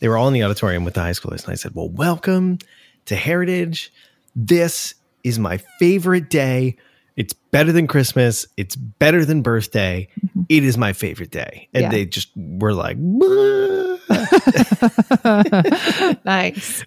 [0.00, 1.44] They were all in the auditorium with the high schoolers.
[1.44, 2.58] And I said, well, welcome
[3.06, 3.92] to Heritage.
[4.36, 4.94] This
[5.24, 6.76] is my favorite day.
[7.16, 8.46] It's better than Christmas.
[8.56, 10.08] It's better than birthday.
[10.48, 11.68] It is my favorite day.
[11.74, 11.90] And Yeah.
[11.90, 12.96] they just were like,
[16.24, 16.84] nice.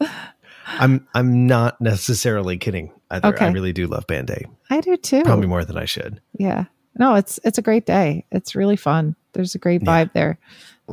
[0.66, 2.92] I'm I'm not necessarily kidding.
[3.12, 3.42] Either.
[3.42, 4.46] I really do love Band Day.
[4.70, 5.24] I do too.
[5.24, 6.20] Probably more than I should.
[6.38, 6.66] Yeah.
[6.98, 8.26] No, it's it's a great day.
[8.32, 9.16] It's really fun.
[9.34, 10.06] There's a great Yeah.
[10.06, 10.38] vibe there.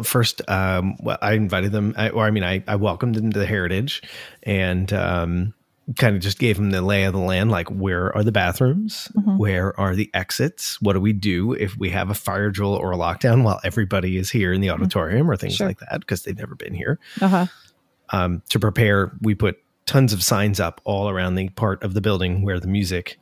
[0.05, 3.39] first um well, i invited them I, or i mean i i welcomed them to
[3.41, 4.03] the heritage
[4.45, 5.53] and um
[5.99, 9.09] kind of just gave them the lay of the land like where are the bathrooms
[9.19, 9.37] Mhm.
[9.37, 12.93] where are the exits what do we do if we have a fire drill or
[12.93, 15.67] a lockdown while everybody is here in the auditorium or things Sure.
[15.67, 17.47] like that because they've never been here Uh-huh.
[18.13, 22.01] Um, to prepare, we put tons of signs up all around the part of the
[22.01, 23.19] building where the music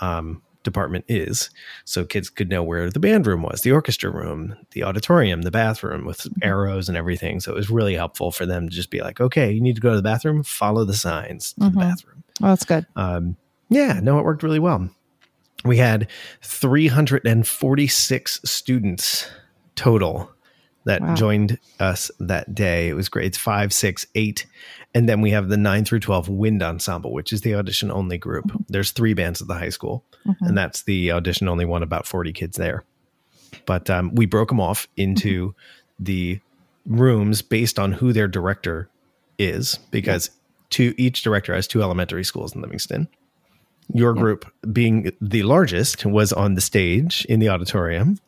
[0.00, 1.50] um, department is,
[1.84, 5.50] so kids could know where the band room was, the orchestra room, the auditorium, the
[5.50, 7.38] bathroom with arrows and everything.
[7.40, 9.80] So it was really helpful for them to just be like, okay, you need to
[9.80, 11.72] go to the bathroom, follow the signs to Mhm.
[11.74, 12.24] the bathroom.
[12.40, 12.84] Well, that's good.
[12.96, 13.36] Um,
[13.68, 14.88] yeah, no, it worked really well.
[15.64, 16.08] We had
[16.42, 19.28] 346 students
[19.74, 20.30] total
[20.86, 21.14] that Wow.
[21.14, 22.88] joined us that day.
[22.88, 24.46] It was grades five, six, eight.
[24.94, 28.16] And then we have the nine through 12 wind ensemble, which is the audition only
[28.18, 28.50] group.
[28.68, 30.36] There's three bands at the high school, Mhm.
[30.40, 32.84] and that's the audition only one, about 40 kids there.
[33.66, 35.54] But um, we broke them off into
[36.00, 36.40] the
[36.86, 38.88] rooms based on who their director
[39.38, 40.30] is, because
[40.70, 43.08] two each director has two elementary schools in Livingston.
[43.92, 48.18] Your group, being the largest, was on the stage in the auditorium.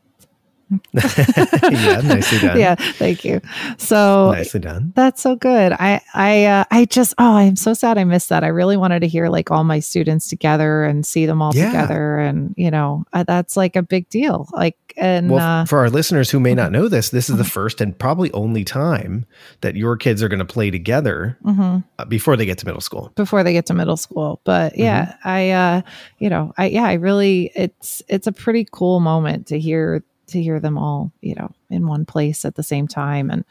[0.92, 2.58] yeah, nicely done.
[2.58, 3.40] Yeah, thank you.
[3.78, 4.92] So nicely done.
[4.94, 5.72] That's so good.
[5.72, 8.44] I I uh, I just oh I'm so sad I missed that.
[8.44, 11.66] I really wanted to hear like all my students together and see them all Yeah.
[11.66, 14.48] together, and you know uh, that's like a big deal.
[14.52, 17.44] Like and Well, uh, for our listeners who may not know this, this is the
[17.44, 19.26] first and probably only time
[19.60, 22.80] that your kids are going to play together mhm, uh, before they get to middle
[22.80, 23.12] school.
[23.14, 24.40] before they get to middle school.
[24.44, 25.82] But yeah, I uh
[26.18, 30.42] you know I yeah I really it's it's a pretty cool moment to hear to
[30.42, 33.44] hear them all you know in one place at the same time, and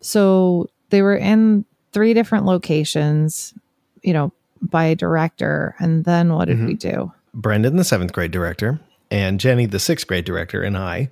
[0.00, 3.54] so they were in three different locations,
[4.02, 6.66] you know by a director, and then what did Mhm.
[6.66, 7.10] we do?
[7.32, 8.78] Brendan, the seventh grade director,
[9.10, 11.08] and Jenny, the sixth grade director, and I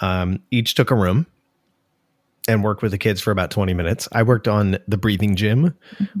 [0.00, 1.26] um, each took a room
[2.48, 4.08] and worked with the kids for about 20 minutes.
[4.10, 5.74] I worked on the breathing gym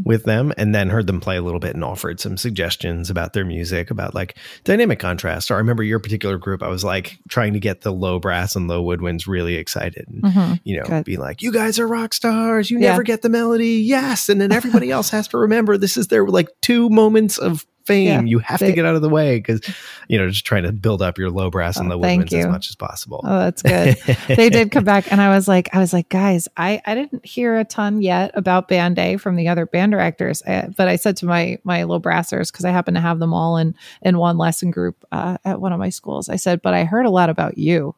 [0.04, 3.32] with them and then heard them play a little bit and offered some suggestions about
[3.32, 5.50] their music, about like dynamic contrast.
[5.50, 8.54] Or I remember your particular group, I was like trying to get the low brass
[8.54, 10.06] and low woodwinds really excited.
[10.08, 10.60] And, Mhm.
[10.64, 11.04] you know, Good.
[11.04, 12.70] be like, you guys are rock stars.
[12.70, 12.90] You Yeah.
[12.90, 13.76] never get the melody.
[13.84, 14.28] Yes.
[14.28, 18.06] And then everybody else has to remember this is their like two moments of fame.
[18.06, 18.20] Yeah.
[18.22, 19.60] You have They- to get out of the way because,
[20.08, 22.38] you know, just trying to build up your low brass and Oh, low thank woodwinds
[22.40, 23.20] as much as possible.
[23.24, 23.96] Oh, that's good.
[24.28, 27.26] they did come back and I was like, I was like, guys, I, I didn't
[27.26, 30.42] hear a ton yet about band day from the other band directors.
[30.42, 33.32] Uh, but I said to my, my low brassers, cause I happen to have them
[33.34, 36.28] all in, in one lesson group, uh, at one of my schools.
[36.28, 37.94] I said, but I heard a lot about you.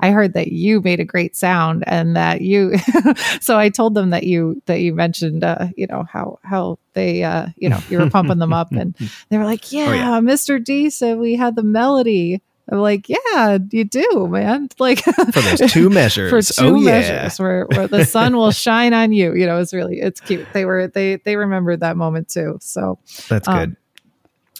[0.00, 2.76] I heard that you made a great sound and that you,
[3.40, 7.22] so I told them that you, that you mentioned, uh, you know, how, how they,
[7.24, 8.94] uh, you know, you were pumping them up and
[9.28, 10.20] they were like, yeah, Oh, yeah.
[10.20, 10.62] Mr.
[10.62, 12.42] D said we had the melody.
[12.70, 14.68] I'm like, yeah, you do, man.
[14.78, 16.30] Like For those two measures.
[16.30, 16.84] for two oh, yeah.
[16.84, 19.34] measures where, where the sun will shine on you.
[19.34, 20.46] You know, it's really it's cute.
[20.54, 22.58] They were they they remembered that moment too.
[22.62, 23.76] So That's Um, good.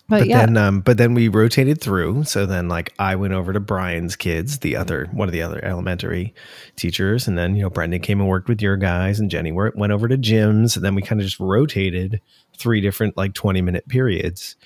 [0.09, 0.41] But, but yeah.
[0.45, 4.17] then um but then we rotated through so then like i went over to brian's
[4.17, 6.35] kids the other one of the other elementary
[6.77, 9.93] teachers and then you know brendan came and worked with your guys and jenny went
[9.93, 12.21] over to jim's and then we kind of just rotated
[12.57, 14.57] three different like 20 minute periods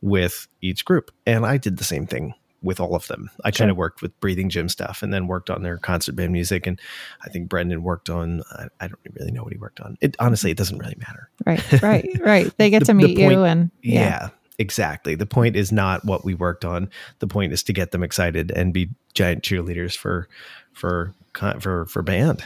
[0.00, 3.56] with each group and i did the same thing with all of them i kind
[3.56, 3.70] Sure.
[3.70, 6.80] of worked with breathing gym stuff and then worked on their concert band music and
[7.24, 10.16] i think brendan worked on i, I don't really know what he worked on it
[10.18, 12.52] honestly it doesn't really matter right, right, right.
[12.58, 14.00] They get The- to the meet you point- and yeah.
[14.02, 14.28] yeah.
[14.58, 15.14] Exactly.
[15.14, 16.90] The point is not what we worked on.
[17.20, 20.28] The point is to get them excited and be giant cheerleaders for
[20.72, 21.14] for
[21.60, 22.44] for for band.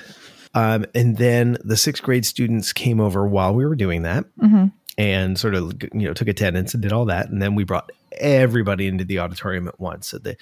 [0.55, 4.67] Um, and then the sixth grade students came over while we were doing that hmm
[4.99, 7.29] and sort of you know took attendance and did all that.
[7.31, 10.09] And then we brought everybody into the auditorium at once.
[10.09, 10.37] So the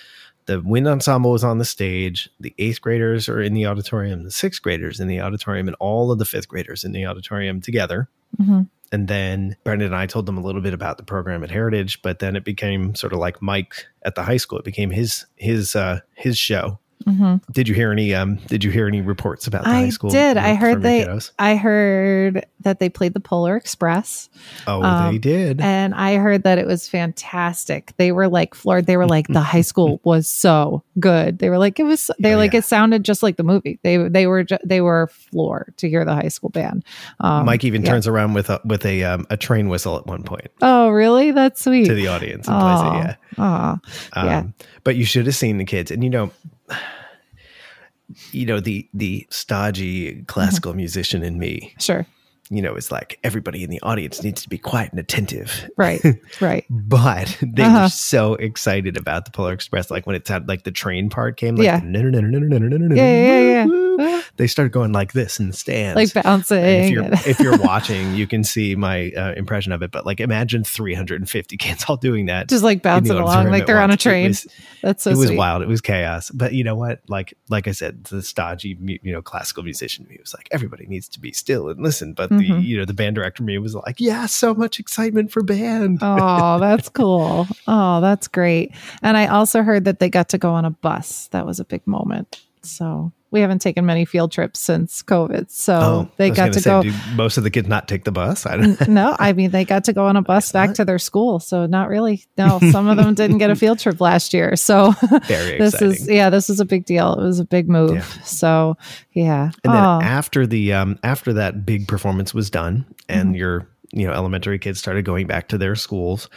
[0.47, 2.29] the wind ensemble was on the stage.
[2.41, 4.25] The eighth graders are in the auditorium.
[4.25, 7.61] The sixth graders in the auditorium, and all of the fifth graders in the auditorium
[7.61, 8.09] together.
[8.37, 11.51] hmm And then Brendan and I told them a little bit about the program at
[11.51, 14.59] Heritage, but then it became sort of like Mike at the high school.
[14.59, 18.15] It became his his uh his show hmm Did you hear any?
[18.15, 20.11] Um, did you hear any reports about the I high school?
[20.11, 20.37] I did.
[20.37, 21.05] I heard they.
[21.05, 21.31] kiddos?
[21.39, 24.29] I heard that they played the Polar Express,
[24.67, 25.61] Oh, um, they did.
[25.63, 27.95] and I heard that it was fantastic.
[27.97, 28.87] They were like floored.
[28.87, 31.39] They were like the high school was so good.
[31.39, 32.11] They were like it was.
[32.19, 32.59] They Oh, like yeah.
[32.59, 33.79] it sounded just like the movie.
[33.83, 36.85] They they were ju- they were floored to hear the high school band.
[37.21, 37.91] Um, Mike even yeah.
[37.93, 41.31] turns around with a with a um, a train whistle at one point Oh, really?
[41.33, 41.87] That's sweet.
[41.87, 43.17] to the audience and plays oh, it.
[43.39, 43.73] Yeah.
[43.73, 43.81] Um,
[44.27, 44.45] Yeah.
[44.85, 46.31] But you should have seen the kids, and you know,
[48.33, 51.75] you know the the stodgy classical musician in me.
[51.79, 52.07] sure.
[52.53, 55.71] You know, is like everybody in the audience needs to be quiet and attentive.
[55.77, 56.03] Right.
[56.41, 56.65] right.
[56.69, 57.83] But they Uh-huh.
[57.83, 59.89] were so excited about the Polar Express.
[59.89, 61.81] Like when it sounded like the train part came, like Yeah.
[61.85, 63.90] no, no, no, no, no, no, no, no, no, Yeah, yeah, woo, yeah.
[64.37, 65.97] They start going like this in the stands.
[65.97, 66.59] Like bouncing.
[66.65, 69.91] And if you're if you're watching, you can see my uh, impression of it.
[69.91, 72.49] But like, imagine 350 kids all doing that.
[72.49, 74.29] just like bouncing along like they're on a train.
[74.29, 74.47] was-
[74.83, 75.37] That's so it was sweet.
[75.39, 75.63] wild.
[75.63, 76.31] It was chaos.
[76.31, 77.01] But you know what?
[77.09, 81.09] Like like I said, the stodgy you know classical musician me was like everybody needs
[81.11, 82.15] to be still and listen.
[82.15, 82.65] But the Mhm.
[82.65, 85.99] you know the band director me was like, yeah, so much excitement for band.
[86.01, 87.47] Oh, that's cool.
[87.67, 88.73] Oh, that's great.
[89.03, 91.29] And I also heard that they got to go on a bus.
[91.33, 92.41] That was a big moment.
[92.63, 95.51] So we haven't taken many field trips since COVID.
[95.51, 96.83] So oh, they got gonna say, go.
[96.83, 98.47] Do most of the kids not take the bus?
[98.47, 98.89] I don't.
[98.89, 101.39] no, I mean they got to go on a bus back to their school.
[101.41, 102.25] So not really.
[102.37, 104.57] No, some of them didn't get a field trip last year.
[104.57, 104.93] So
[105.29, 107.15] this is yeah, this is a big deal.
[107.15, 107.95] It was a big move.
[107.95, 108.03] Yeah.
[108.25, 108.77] So
[109.13, 109.51] yeah.
[109.65, 113.39] And then oh, after the um after that big performance was done and Mhm.
[113.39, 116.29] your you know elementary kids started going back to their schools,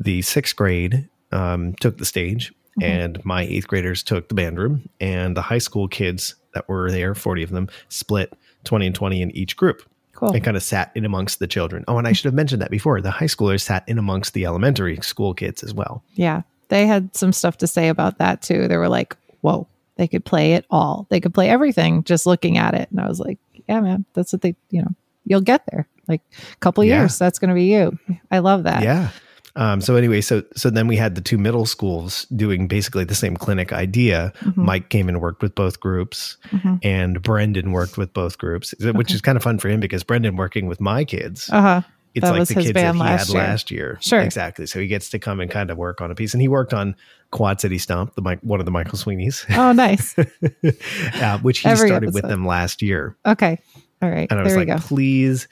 [0.00, 2.84] the sixth grade um took the stage Mhm.
[2.84, 6.90] and my eighth graders took the band room and the high school kids that were
[6.90, 8.32] there, 40 of them, split
[8.64, 10.32] 20 and 20 in each group cool.
[10.32, 11.84] and kind of sat in amongst the children.
[11.88, 13.00] Oh, and I should have mentioned that before.
[13.00, 16.02] The high schoolers sat in amongst the elementary school kids as well.
[16.14, 16.42] Yeah.
[16.68, 18.68] They had some stuff to say about that too.
[18.68, 21.06] They were like, whoa, they could play it all.
[21.10, 22.88] They could play everything just looking at it.
[22.90, 23.38] And I was like,
[23.68, 24.92] yeah, man, that's what they, you know,
[25.24, 25.86] you'll get there.
[26.08, 27.00] Like a couple Yeah.
[27.00, 27.98] years, that's going to be you.
[28.30, 28.82] I love that.
[28.82, 29.10] Yeah.
[29.54, 33.14] Um, so anyway, so so then we had the two middle schools doing basically the
[33.14, 34.32] same clinic idea.
[34.40, 36.78] Mhm, Mike came and worked with both groups, mhm.
[36.82, 39.14] and Brendan worked with both groups, which Okay.
[39.14, 41.82] is kind of fun for him because Brendan working with my kids, Uh-huh.
[42.14, 43.42] it's that like was the his kids that he last had year.
[43.42, 43.98] last year.
[44.00, 44.20] Sure.
[44.20, 44.64] exactly.
[44.66, 46.72] So he gets to come and kind of work on a piece, and he worked
[46.72, 46.96] on
[47.30, 50.14] Quad City Stomp, the Mike, one of the Michael Sweeney's, Oh, nice.
[51.20, 53.16] uh, which he Every started with them last year.
[53.26, 53.58] Okay.
[54.00, 54.28] All right.
[54.30, 54.78] And I was like, go.
[54.78, 55.46] please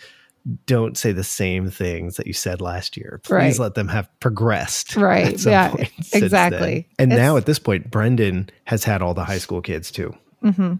[0.66, 3.20] don't say the same things that you said last year.
[3.22, 3.58] Please Right.
[3.58, 4.96] let them have progressed.
[5.00, 5.38] Right.
[5.44, 6.22] Yeah, point since then.
[6.24, 6.88] exactly.
[6.98, 10.14] And now at this point, Brendan has had all the high school kids too.
[10.42, 10.74] hmm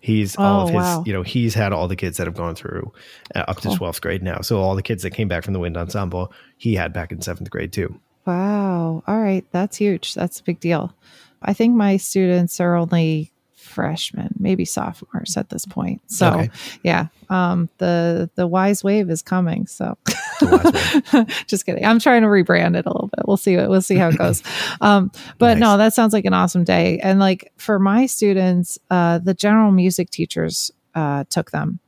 [0.00, 1.04] He's all Oh, of his, wow.
[1.06, 2.92] you know, he's had all the kids that have gone through
[3.36, 3.74] uh, up Cool.
[3.74, 4.40] to 12th grade now.
[4.40, 7.20] So all the kids that came back from the wind ensemble, he had back in
[7.20, 8.00] seventh grade too.
[8.26, 9.02] Wow.
[9.06, 9.44] All right.
[9.52, 10.14] That's huge.
[10.14, 10.94] That's a big deal.
[11.42, 13.31] I think my students are only
[13.72, 16.00] freshmen, maybe sophomores at this point.
[16.06, 16.50] So Okay.
[16.84, 19.66] yeah, um, the the wise wave is coming.
[19.66, 19.96] So
[21.46, 21.84] just kidding.
[21.84, 23.26] I'm trying to rebrand it a little bit.
[23.26, 23.56] We'll see.
[23.56, 24.42] We'll see how it goes.
[24.80, 26.98] Um, but no, that sounds like an awesome day.
[27.02, 31.78] And like for my students, uh, the general music teachers uh, took them.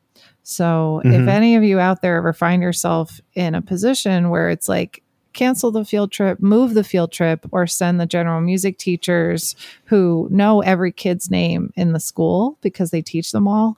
[0.43, 1.29] So if Mhm.
[1.29, 5.03] any of you out there ever find yourself in a position where it's like
[5.35, 10.29] cancel the field trip, move the field trip, or send the general music teachers who
[10.31, 13.77] know every kid's name in the school because they teach them all,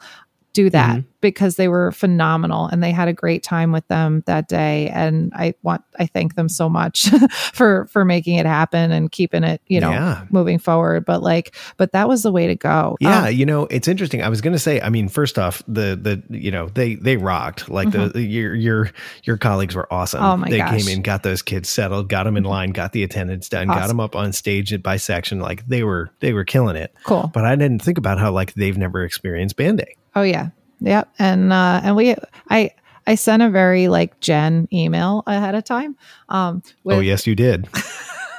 [0.57, 4.49] do that because they were phenomenal and they had a great time with them that
[4.49, 4.89] day.
[4.89, 7.09] And I want I thank them so much
[7.53, 10.25] for for making it happen and keeping it, you know, Yeah.
[10.31, 11.05] moving forward.
[11.05, 12.97] But like, but that was the way to go.
[13.01, 14.23] Yeah, Um, you know, it's interesting.
[14.23, 17.17] I was going to say, I mean, first off, the the you know they they
[17.17, 17.69] rocked.
[17.69, 18.91] Like the, the your your
[19.25, 20.21] your colleagues were awesome.
[20.23, 20.33] Mm-hmm.
[20.33, 20.85] Oh, my they gosh.
[20.85, 23.89] came in, got those kids settled, got them in line, got the attendance done, got
[23.89, 25.41] them up on stage by section.
[25.41, 26.95] Like they were they were killing it.
[27.05, 27.31] cool.
[27.35, 29.97] But I didn't think about how like they've never experienced band day.
[30.17, 30.49] Oh yeah.
[30.81, 31.13] Yep.
[31.19, 32.17] And uh and we
[32.51, 32.71] I
[33.07, 35.97] I sent a very like Jen email ahead of time.
[36.29, 37.69] Um with, oh yes, you did.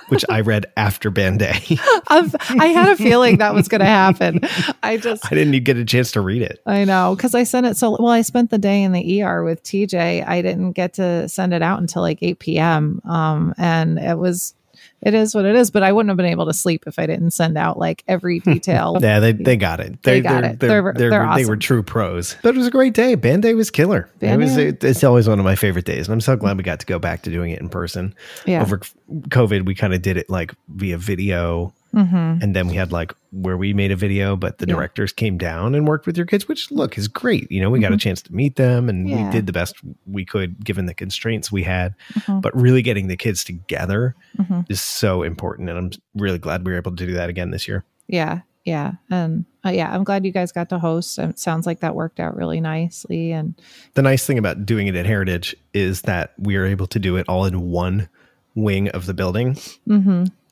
[0.10, 1.60] Which I read after band day.
[2.08, 4.40] I had a feeling that was gonna happen.
[4.82, 6.62] I just I didn't even get a chance to read it.
[6.66, 8.08] I know because I sent it so well.
[8.08, 10.26] I spent the day in the ER with TJ.
[10.26, 13.02] I didn't get to send it out until like 8 p.m.
[13.04, 14.54] Um, and it was,
[15.02, 15.70] it is what it is.
[15.72, 18.40] But I wouldn't have been able to sleep if I didn't send out like every
[18.52, 18.98] detail.
[19.02, 20.02] Yeah, they, they got it.
[20.04, 20.60] They They got they're, it.
[20.60, 22.36] They're, They're- they're, they're They were true pros.
[22.42, 23.16] But it was a great day.
[23.16, 24.10] Band Day was killer.
[24.20, 24.58] Band it was.
[24.58, 26.86] It, it's always one of my favorite days, and I'm so glad we got to
[26.86, 28.16] go back to doing it in person.
[28.46, 28.62] yeah.
[28.62, 28.80] Over
[29.30, 33.13] COVID, we kind of did it like via video, hmm and then we had like
[33.32, 34.76] where we made a video, but the Yeah.
[34.76, 37.52] directors came down and worked with your kids, which look is great.
[37.52, 38.00] You know, we got a Mhm.
[38.02, 39.26] chance to meet them, and Yeah.
[39.26, 41.93] we did the best we could given the constraints we had.
[42.13, 42.41] Mhm.
[42.41, 46.71] But really getting the kids together hmm is so important, and I'm really glad we
[46.71, 47.84] were able to do that again this year.
[48.08, 48.41] Yeah.
[48.65, 51.95] yeah and uh, yeah i'm glad you guys got to host it sounds like that
[51.95, 53.56] worked out really nicely and
[53.93, 57.15] The nice thing about doing it at Heritage is that we are able to do
[57.15, 58.10] it all in one
[58.56, 59.56] wing of the building.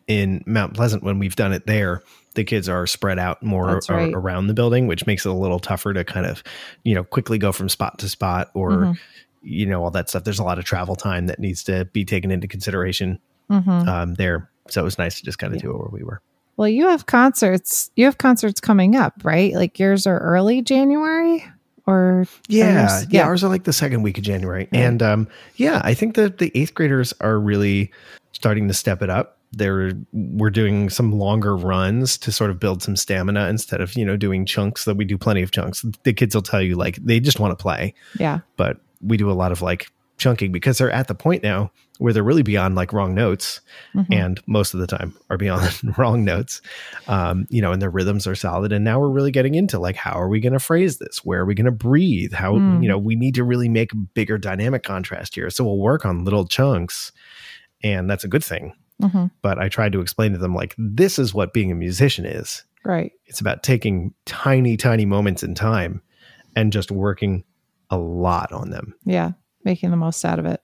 [0.07, 2.03] In Mount Pleasant, when we've done it there,
[2.35, 4.13] the kids are spread out more a- right.
[4.13, 6.43] around the building, which makes it a little tougher to kind of,
[6.83, 8.97] you know, quickly go from spot to spot or, Mhm.
[9.41, 10.23] you know, all that stuff.
[10.23, 14.13] There's a lot of travel time that needs to be taken into consideration hmm um,
[14.15, 14.49] there.
[14.69, 16.21] So it was nice to just kind of do it where we were.
[16.57, 21.43] well you have concerts you have concerts coming up right like yours are early january
[21.85, 23.27] or Yeah, Ours- yeah, yeah.
[23.27, 24.87] Ours are like the second week of January, Yeah.
[24.87, 25.27] and um,
[25.57, 27.91] yeah, I think that the eighth graders are really
[28.31, 29.34] starting to step it up.
[29.51, 34.05] They're we're doing some longer runs to sort of build some stamina instead of you
[34.05, 34.85] know doing chunks.
[34.85, 35.85] That we do plenty of chunks.
[36.03, 39.29] The kids will tell you like they just want to play, yeah but we do
[39.29, 39.87] a lot of like
[40.17, 43.59] chunking because they're at the point now where they're really beyond like wrong notes
[43.93, 44.07] Mhm.
[44.11, 46.61] and most of the time are beyond wrong notes
[47.09, 49.97] um you know and their rhythms are solid and now we're really getting into like
[49.97, 52.81] how are we going to phrase this where are we going to breathe how Mm.
[52.81, 56.23] you know we need to really make bigger dynamic contrast here so we'll work on
[56.23, 57.11] little chunks
[57.83, 58.71] and that's a good thing
[59.01, 62.25] hmm but i tried to explain to them like this is what being a musician
[62.25, 62.63] is.
[62.83, 63.13] Right.
[63.25, 66.03] It's about taking tiny tiny moments in time
[66.55, 67.43] and just working
[67.89, 68.93] a lot on them.
[69.05, 69.31] Yeah
[69.65, 70.61] making the most out of it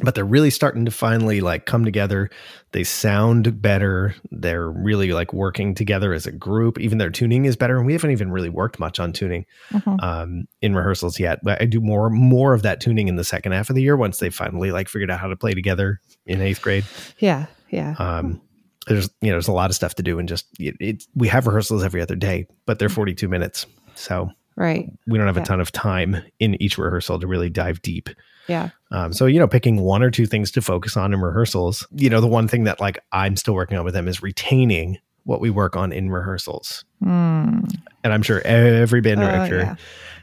[0.00, 2.28] but they're really starting to finally like come together.
[2.72, 4.14] They sound better.
[4.32, 6.80] They're really like working together as a group.
[6.80, 10.02] Even their tuning is better and we haven't even really worked much on tuning Mhm.
[10.02, 11.38] um, in rehearsals yet.
[11.44, 13.96] But i do more more of that tuning in the second half of the year
[13.96, 16.84] once they finally like figured out how to play together in eighth grade.
[17.18, 17.94] Yeah yeah.
[17.98, 18.40] Um,
[18.88, 21.28] there's you know there's a lot of stuff to do and just it, it we
[21.28, 23.66] have rehearsals every other day but they're 42 minutes.
[23.94, 25.42] So right we don't have Yeah.
[25.42, 28.08] a ton of time in each rehearsal to really dive deep
[28.48, 31.84] yeah um, so you know, picking one or two things to focus on in rehearsals.
[31.96, 34.98] You know, the one thing that like I'm still working on with them is retaining
[35.24, 36.84] what we work on in rehearsals.
[37.02, 37.74] Mm.
[38.04, 39.74] And I'm sure every band Oh, director yeah.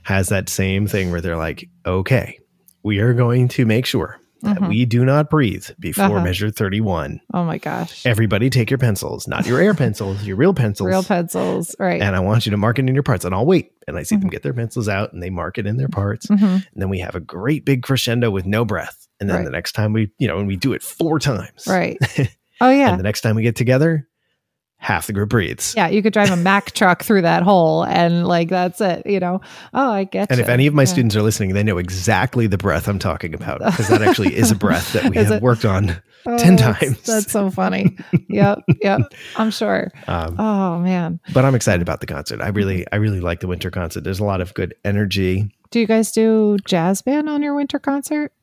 [0.04, 2.40] has that same thing where they're like, okay,
[2.84, 4.68] we are going to make sure that Mhm.
[4.70, 6.24] we do not breathe before Uh-huh.
[6.24, 7.20] measure 31.
[7.34, 10.88] oh my gosh Everybody take your pencils, not your air pencils, your real pencils.
[10.88, 13.26] real pencils right and I want you to mark it in your parts.
[13.26, 13.72] And I'll wait.
[13.88, 16.28] And I see them get their pencils out and they mark it in their parts.
[16.28, 16.42] Mhm.
[16.42, 19.08] And then we have a great big crescendo with no breath.
[19.20, 19.46] And then Right.
[19.46, 21.66] the next time we, you know, and we do it four times.
[21.68, 21.98] right
[22.62, 24.08] oh yeah And the next time we get together,
[24.82, 25.74] half the group breathes.
[25.78, 29.20] yeah you could drive a mack truck through that hole and like that's it you
[29.20, 29.40] know
[29.76, 30.86] oh i get And if any of my Yeah.
[30.88, 34.50] students are listening, they know exactly the breath I'm talking about because that actually is
[34.52, 35.42] a breath that we have it?
[35.42, 36.02] worked on.
[36.26, 37.02] Oh, 10 that's- times.
[37.04, 37.96] That's so funny.
[38.30, 38.60] yep.
[38.82, 39.02] Yep.
[39.38, 39.92] I'm sure.
[40.08, 41.20] Um, Oh man.
[41.34, 42.42] but I'm excited about the concert.
[42.42, 44.04] I really, I really like the winter concert.
[44.04, 45.56] There's a lot of good energy.
[45.72, 48.34] Do you guys do jazz band on your winter concert?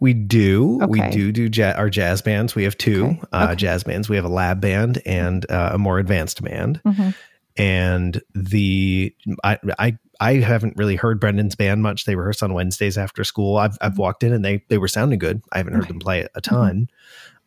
[0.00, 0.78] We do.
[0.88, 2.54] We do do ja- our jazz bands.
[2.54, 3.20] We have two Okay.
[3.32, 3.56] Uh, Okay.
[3.56, 4.08] jazz bands.
[4.08, 6.80] We have a lab band and uh, a more advanced band.
[6.84, 7.14] Mhm.
[7.56, 12.04] And the I, I I haven't really heard Brendan's band much.
[12.04, 13.56] They rehearse on Wednesdays after school.
[13.56, 15.42] I've I've walked in and they they were sounding good.
[15.52, 15.88] I haven't heard Okay.
[15.92, 16.88] them play a ton,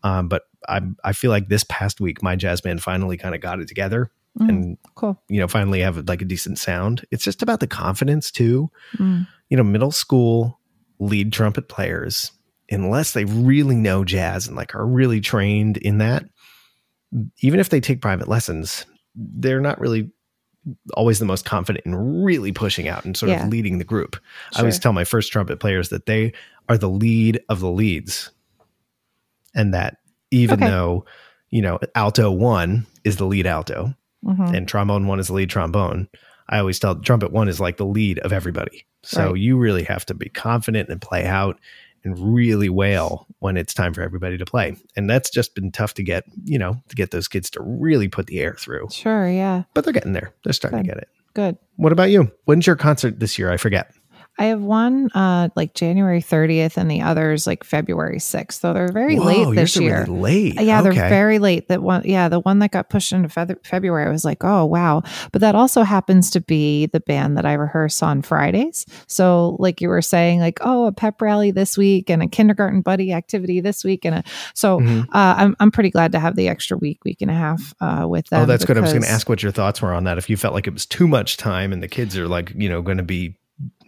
[0.04, 3.42] um, but I I feel like this past week my jazz band finally kind of
[3.42, 5.22] got it together Mm, and cool.
[5.28, 7.06] you know finally have like a decent sound.
[7.12, 10.58] It's just about the confidence too Mm, you know, middle school
[11.02, 12.32] lead trumpet players,
[12.70, 16.24] unless they really know jazz and like are really trained in that,
[17.42, 18.86] even if they take private lessons,
[19.16, 20.10] they're not really
[20.94, 23.44] always the most confident in really pushing out and sort Yeah.
[23.44, 24.16] of leading the group.
[24.56, 26.34] I always tell my first trumpet players that they
[26.70, 28.30] are the lead of the leads.
[29.56, 29.98] And that
[30.30, 30.70] even Okay.
[30.70, 31.06] though,
[31.50, 34.56] you know, alto one is the lead alto, mhm.
[34.56, 36.08] and trombone one is the lead trombone.
[36.48, 38.86] I always tell trumpet one is like the lead of everybody.
[39.04, 39.38] So Right.
[39.40, 41.60] you really have to be confident and play out
[42.04, 44.76] and really wail when it's time for everybody to play.
[44.96, 48.08] And that's just been tough to get, you know, to get those kids to really
[48.08, 48.88] put the air through.
[48.92, 49.30] Sure.
[49.30, 49.64] Yeah.
[49.74, 50.34] But they're getting there.
[50.44, 51.10] They're starting to get it.
[51.34, 51.58] Good.
[51.76, 52.32] What about you?
[52.46, 53.52] When's your concert this year?
[53.52, 53.94] I forget.
[54.40, 58.54] I have one uh like January 30th and the others like February 6th.
[58.54, 60.06] So they're very Whoa, late this year.
[60.08, 60.60] Really late.
[60.60, 61.68] Uh, Yeah, they're very late.
[61.68, 64.66] That one, yeah, the one that got pushed into Fe- February, I was like, oh
[64.66, 65.04] wow.
[65.32, 68.86] But that also happens to be the band that I rehearse on Fridays.
[69.08, 72.82] So, like you were saying, like, oh, a pep rally this week and a kindergarten
[72.82, 74.24] buddy activity this week, and a,
[74.56, 75.04] so Mhm.
[75.12, 78.06] uh, I'm I'm pretty glad to have the extra week, week and a half uh,
[78.08, 78.42] with them.
[78.42, 78.78] Oh, that's good.
[78.78, 80.18] I was going to ask what your thoughts were on that.
[80.18, 82.70] If you felt like it was too much time and the kids are like, you
[82.70, 83.36] know, going to be,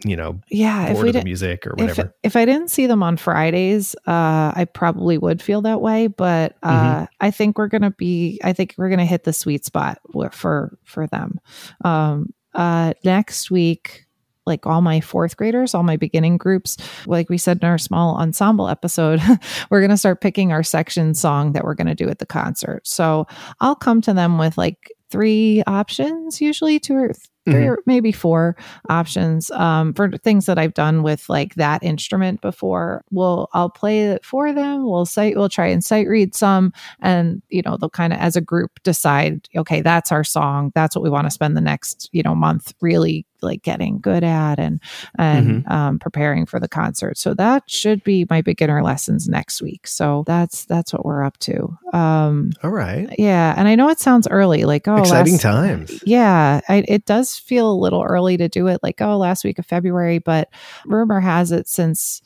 [0.04, 2.14] you know, Yeah, if we of the music or whatever.
[2.22, 6.06] if I didn't see them on Fridays, uh, I probably would feel that way.
[6.08, 7.04] But uh, Mm-hmm.
[7.20, 8.40] I think we're gonna be.
[8.44, 9.98] I think we're gonna hit the sweet spot
[10.32, 11.38] for for them.
[11.84, 14.06] Um, uh, next week,
[14.46, 16.76] like all my fourth graders, all my beginning groups,
[17.06, 19.20] like we said in our small ensemble episode,
[19.70, 22.86] we're gonna start picking our section song that we're gonna do at the concert.
[22.86, 23.26] So
[23.60, 27.68] I'll come to them with like three options usually, two or 3 Mhm.
[27.68, 28.56] or maybe four
[28.88, 33.04] options um, for things that I've done with like that instrument before.
[33.10, 34.86] We'll I'll play it for them.
[34.86, 38.34] We'll sight we'll try and sight read some, and you know they'll kind of as
[38.34, 39.46] a group decide.
[39.54, 40.72] Okay, that's our song.
[40.74, 44.24] That's what we want to spend the next you know month really like getting good
[44.24, 44.80] at and
[45.18, 47.18] and um, preparing for the concert.
[47.18, 49.86] So that should be my beginner lessons next week.
[49.86, 51.78] So that's that's what we're up to.
[51.92, 53.08] Um, All right.
[53.18, 56.02] yeah, and I know it sounds early, like oh, Exciting last- times.
[56.04, 59.58] Yeah, I, it does feel a little early to do it, like oh, last week
[59.58, 60.18] of February.
[60.18, 60.48] But
[60.86, 62.22] rumor has it since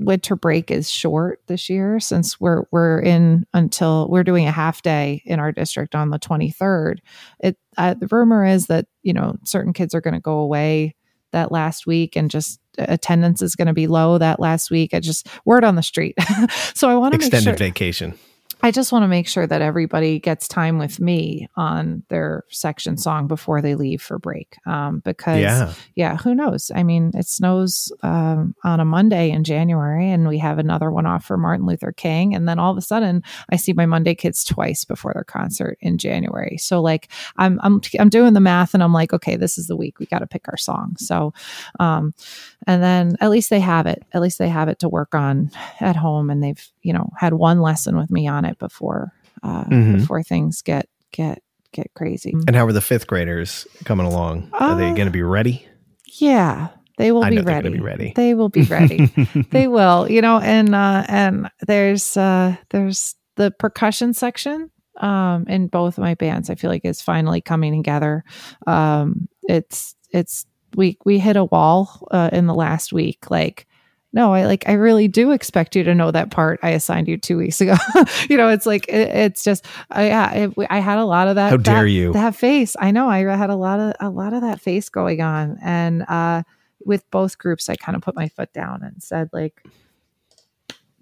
[0.00, 4.82] winter break is short this year, since we're we're in until we're doing a half
[4.82, 7.02] day in our district on the twenty third.
[7.38, 10.96] It uh, the rumor is that you know certain kids are going to go away
[11.32, 14.94] that last week and just attendance is going to be low that last week.
[14.94, 16.16] I just word on the street.
[16.74, 18.14] so I want to make Extended sure vacation.
[18.62, 22.96] I just want to make sure that everybody gets time with me on their section
[22.98, 24.56] song before they leave for break.
[24.66, 25.72] Um, because Yeah.
[25.94, 26.70] yeah, who knows?
[26.74, 31.06] I mean, it snows um, on a Monday in January, and we have another one
[31.06, 34.14] off for Martin Luther King, and then all of a sudden, I see my Monday
[34.14, 36.56] kids twice before their concert in January.
[36.58, 39.76] So like, I'm I'm I'm doing the math, and I'm like, okay, this is the
[39.76, 40.96] week we got to pick our song.
[40.98, 41.32] So,
[41.78, 42.14] um,
[42.66, 44.04] and then at least they have it.
[44.12, 45.50] At least they have it to work on
[45.80, 49.64] at home, and they've you know had one lesson with me on it before uh,
[49.64, 49.98] Mhm.
[50.00, 51.42] before things get get
[51.72, 52.34] get crazy.
[52.46, 54.50] And how are the fifth graders coming along?
[54.54, 55.66] Are they Uh, going to be ready?
[56.18, 57.70] Yeah, they will be ready.
[57.70, 58.12] be ready.
[58.16, 59.06] They will be ready.
[59.50, 65.68] they will, you know, and uh and there's uh there's the percussion section um in
[65.68, 68.24] both of my bands I feel like is finally coming together.
[68.66, 70.44] Um it's it's
[70.76, 73.66] we we hit a wall uh in the last week like
[74.12, 77.16] no, I like I really do expect you to know that part I assigned you
[77.16, 77.74] 2 weeks ago.
[78.28, 81.36] you know, it's like it, it's just I yeah, it, I had a lot of
[81.36, 82.12] that How dare that- you.
[82.12, 82.74] that face.
[82.78, 86.02] I know I had a lot of a lot of that face going on and
[86.08, 86.42] uh
[86.84, 89.62] with both groups I kind of put my foot down and said like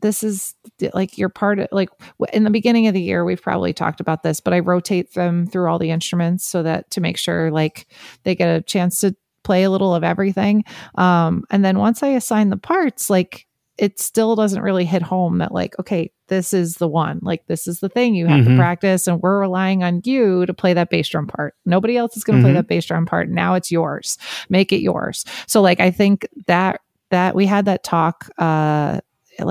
[0.01, 0.55] this is
[0.95, 1.89] like you're part of like
[2.33, 5.47] in the beginning of the year we've probably talked about this but I rotate them
[5.47, 7.87] through all the instruments so that to make sure like
[8.23, 9.17] they get a chance to
[9.49, 10.65] play a little of everything.
[10.97, 13.47] Um and then once I assign the parts like
[13.79, 17.67] it still doesn't really hit home that like okay this is the one like this
[17.69, 18.57] is the thing you have to Mhm.
[18.59, 21.55] practice and we're relying on you to play that bass drum part.
[21.65, 22.61] Nobody else is going to play Mhm.
[22.61, 23.31] that bass drum part.
[23.31, 24.19] Now it's yours.
[24.51, 25.25] Make it yours.
[25.47, 26.81] So like i think that
[27.11, 29.01] that we had that talk uh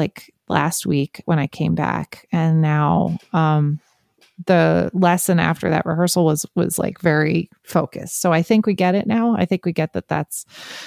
[0.02, 0.18] like
[0.50, 3.80] last week when i came back and now um
[4.46, 8.94] the lesson after that rehearsal was was like very focused so i think we get
[8.94, 10.46] it now i think we get that that's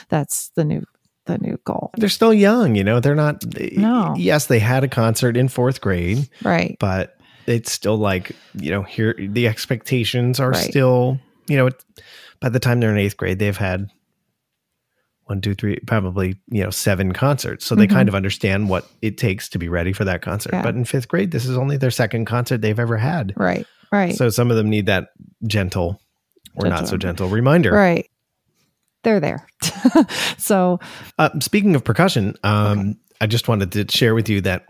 [0.09, 0.85] that's the new
[1.27, 2.99] the new goal They're still young, you know.
[2.99, 3.45] They're not.
[3.77, 4.15] No.
[4.17, 8.83] Yes, they had a concert in fourth grade, right but it's still like you know.
[8.83, 10.71] Here, the expectations are Right.
[10.71, 11.21] still.
[11.47, 11.85] You know, it,
[12.41, 13.91] by the time they're in eighth grade, they've had
[15.31, 17.91] one, two, three, probably you know seven concerts, so they Mhm.
[17.93, 20.51] kind of understand what it takes to be ready for that concert.
[20.53, 20.63] Yeah.
[20.63, 24.15] But in fifth grade, this is only their second concert they've ever had, right right
[24.15, 25.09] so some of them need that
[25.47, 26.01] gentle
[26.57, 26.99] or not so Gentle.
[26.99, 27.73] gentle reminder.
[27.73, 28.07] right
[29.03, 29.47] they're there
[30.37, 30.79] so
[31.19, 34.67] Uh, speaking of percussion, um, I just wanted to share with you that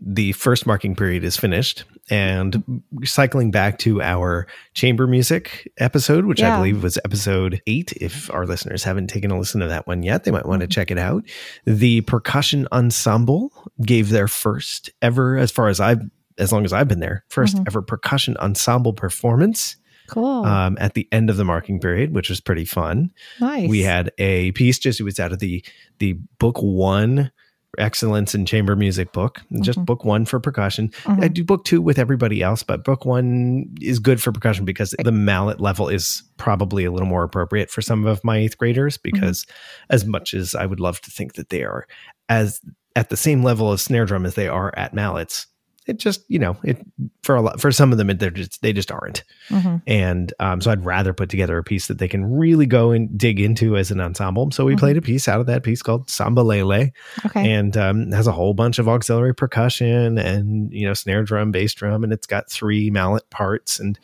[0.00, 6.42] the first marking period is finished, and cycling back to our chamber music episode, which
[6.42, 7.92] I believe was episode eight.
[8.00, 10.66] If our listeners haven't taken a listen to that one yet, they might want to
[10.66, 11.24] check it out.
[11.64, 16.02] The percussion ensemble gave their first ever, as far as I've,
[16.38, 17.64] as long as I've been there, 1st Mhm.
[17.68, 19.76] ever percussion ensemble performance
[20.06, 23.80] cool um, at the end of the marking period, which was pretty fun nice we
[23.82, 25.64] had a piece just it was out of the
[25.98, 27.30] the book one
[27.78, 29.86] excellence in chamber music book just Mhm.
[29.86, 31.22] book one for percussion Mhm.
[31.24, 34.94] i do book two with everybody else but book one is good for percussion because
[35.02, 38.96] the mallet level is probably a little more appropriate for some of my eighth graders
[38.98, 39.46] because
[39.90, 41.86] as much as i would love to think that they are
[42.28, 42.60] as
[42.96, 45.46] at the same level of snare drum as they are at mallets
[45.86, 46.78] it just you know it
[47.22, 49.82] for a lot for some of them it, they're just they just aren't Mhm.
[49.86, 53.16] and um, so I'd rather put together a piece that they can really go and
[53.18, 54.50] dig into as an ensemble.
[54.50, 54.78] So we Mhm.
[54.78, 56.90] played a piece out of that piece called Samba Lele,
[57.26, 61.50] okay and um, has a whole bunch of auxiliary percussion and you know snare drum,
[61.52, 63.78] bass drum, and it's got three mallet parts.
[63.78, 63.98] And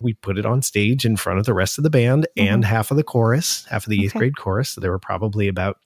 [0.00, 2.90] we put it on stage in front of the rest of the band and half
[2.90, 4.18] of the chorus, half of the eighth Okay.
[4.20, 4.70] grade chorus.
[4.70, 5.78] So there were probably about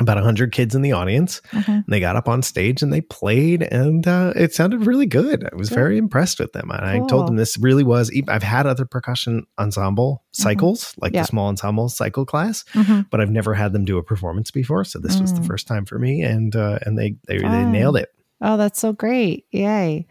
[0.00, 1.68] about 100 kids in the audience Mhm.
[1.68, 5.46] and they got up on stage and they played and uh, it sounded really good
[5.52, 8.66] i was very impressed with them and i told them this really was i've had
[8.66, 11.16] other percussion ensemble cycles like Mm-hmm.
[11.16, 11.22] Yeah.
[11.22, 13.06] the small ensemble cycle class Mhm.
[13.10, 15.46] but i've never had them do a performance before so this was the Mm.
[15.46, 18.08] first time for me and uh, and they they, they nailed it
[18.44, 19.44] Oh, that's so great.
[19.52, 20.04] Yay.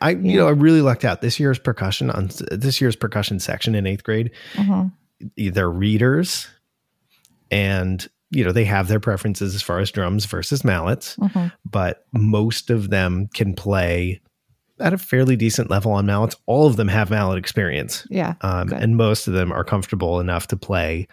[0.00, 1.22] I you know I really lucked out.
[1.22, 4.30] This year's percussion on this year's percussion section in eighth grade.
[5.38, 6.48] They're readers,
[7.50, 11.16] and you know they have their preferences as far as drums versus mallets.
[11.16, 11.52] Mhm.
[11.70, 14.20] but most of them can play
[14.80, 16.36] at a fairly decent level on mallets.
[16.46, 18.34] All of them have mallet experience, Yeah.
[18.42, 21.08] um, and most of them are comfortable enough to play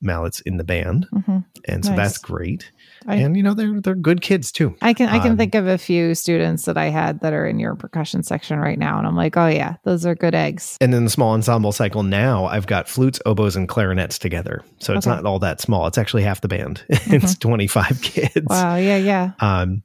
[0.00, 1.44] mallets in the band, Mhm.
[1.66, 1.96] and so Nice.
[1.96, 2.70] that's great.
[3.06, 4.74] I- and you know they're they're good kids too.
[4.82, 7.46] I can I can Um, think of a few students that I had that are
[7.46, 10.76] in your percussion section right now, and I'm like, oh yeah, those are good eggs.
[10.80, 14.62] And then the small ensemble cycle now, I've got flutes, oboes, and clarinets together.
[14.78, 15.14] So it's Okay.
[15.16, 15.86] not all that small.
[15.86, 16.82] It's actually half the band.
[16.88, 18.46] it's 25 kids.
[18.48, 19.82] Wow, yeah, yeah, Um,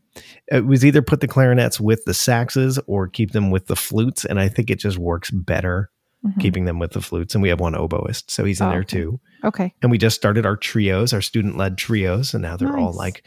[0.51, 4.25] it was either put the clarinets with the saxes or keep them with the flutes.
[4.25, 5.89] And I think it just works better
[6.25, 6.39] Mhm.
[6.39, 7.35] keeping them with the flutes.
[7.35, 9.19] And we have one oboist, so he's in Oh, there too.
[9.43, 12.33] okay, And we just started our trios, our student led trios.
[12.33, 13.23] And now they're all like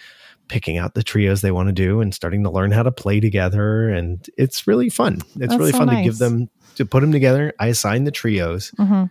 [0.48, 3.20] picking out the trios they want to do and starting to learn how to play
[3.20, 3.88] together.
[3.90, 5.16] And it's really fun.
[5.16, 7.52] It's That's really so fun to give them, to put them together.
[7.60, 9.04] I assign the trios hmm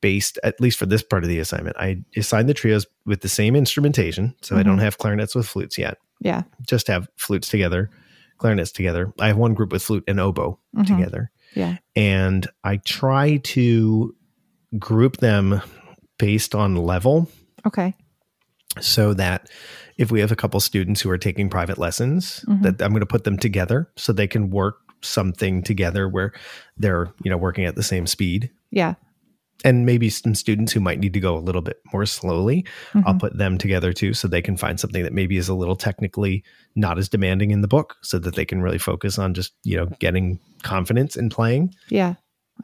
[0.00, 3.28] based at least for this part of the assignment i assign the trios with the
[3.28, 7.90] same instrumentation so i don't have clarinets with flutes yet yeah, just have flutes together
[8.38, 10.86] clarinets together i have one group with flute and oboe Mhm.
[10.86, 14.14] together yeah, and i try to
[14.78, 15.60] group them
[16.18, 17.28] based on level.
[17.66, 17.94] Okay,
[18.80, 19.50] so that
[19.98, 22.62] if we have a couple students who are taking private lessons Mhm.
[22.62, 26.32] that i'm going to put them together so they can work something together where
[26.76, 28.50] they're you know working at the same speed.
[28.70, 28.94] Yeah,
[29.64, 32.64] and maybe some students who might need to go a little bit more slowly
[33.06, 33.20] i'll Mhm.
[33.20, 36.44] put them together too so they can find something that maybe is a little technically
[36.74, 39.76] not as demanding in the book so that they can really focus on just you
[39.76, 42.14] know getting confidence in playing yeah.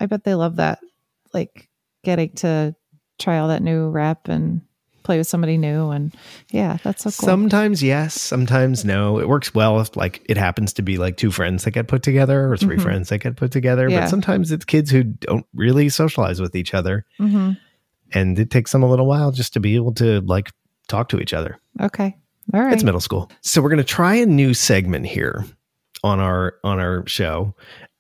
[0.01, 0.79] I bet they love that,
[1.35, 1.69] like
[2.03, 2.75] getting to
[3.19, 4.63] try all that new rep and
[5.03, 6.15] play with somebody new, and
[6.51, 7.27] yeah, that's so cool.
[7.29, 11.31] sometimes yes sometimes no it works well if like it happens to be like two
[11.31, 12.83] friends that get put together or 3 Mhm.
[12.83, 14.01] friends that get put together Yeah.
[14.01, 17.53] but sometimes it's kids who don't really socialize with each other hmm
[18.15, 20.51] and it takes them a little while just to be able to like
[20.89, 22.15] talk to each other Okay,
[22.53, 22.75] all right.
[22.75, 23.31] It's middle school.
[23.41, 25.45] So we're going to try a new segment here
[26.05, 27.55] on our on our show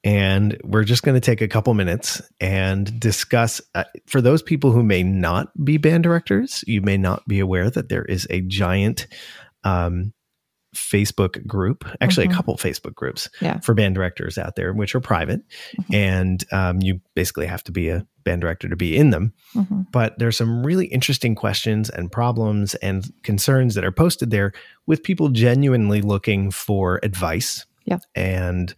[0.05, 4.72] and we're just going to take a couple minutes and discuss uh, for those people
[4.72, 8.40] who may not be band directors, you may not be aware that there is a
[8.42, 9.07] giant
[9.64, 10.12] um
[10.74, 12.32] Facebook group, actually Mhm.
[12.32, 13.61] a couple Facebook groups Yeah.
[13.61, 15.42] for band directors out there, which are private,
[15.78, 15.94] Mhm.
[15.94, 19.86] and um, you basically have to be a band director to be in them Mhm.
[19.92, 24.53] but there's some really interesting questions and problems and concerns that are posted there
[24.86, 27.66] with people genuinely looking for advice.
[27.84, 27.98] Yeah.
[28.14, 28.74] And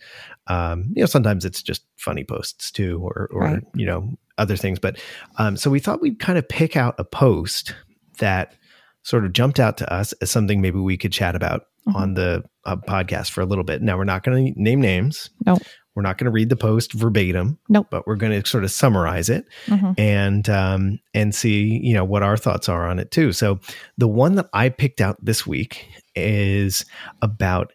[0.48, 3.62] um, you know, sometimes it's just funny posts too, or or Right.
[3.74, 4.78] you know, other things.
[4.78, 4.98] But
[5.38, 7.74] um, so we thought we'd kind of pick out a post
[8.18, 8.54] that
[9.02, 11.94] sort of jumped out to us as something maybe we could chat about Mhm.
[11.94, 13.82] on the uh, podcast for a little bit.
[13.82, 15.28] Now we're not going to name names.
[15.44, 15.60] Nope.
[15.94, 17.58] We're not going to read the post verbatim.
[17.68, 17.88] Nope.
[17.90, 19.94] But we're going to sort of summarize it Mhm.
[19.98, 23.32] and um, and see you know what our thoughts are on it too.
[23.32, 23.60] So
[23.98, 25.86] the one that I picked out this week
[26.16, 26.86] is
[27.20, 27.73] about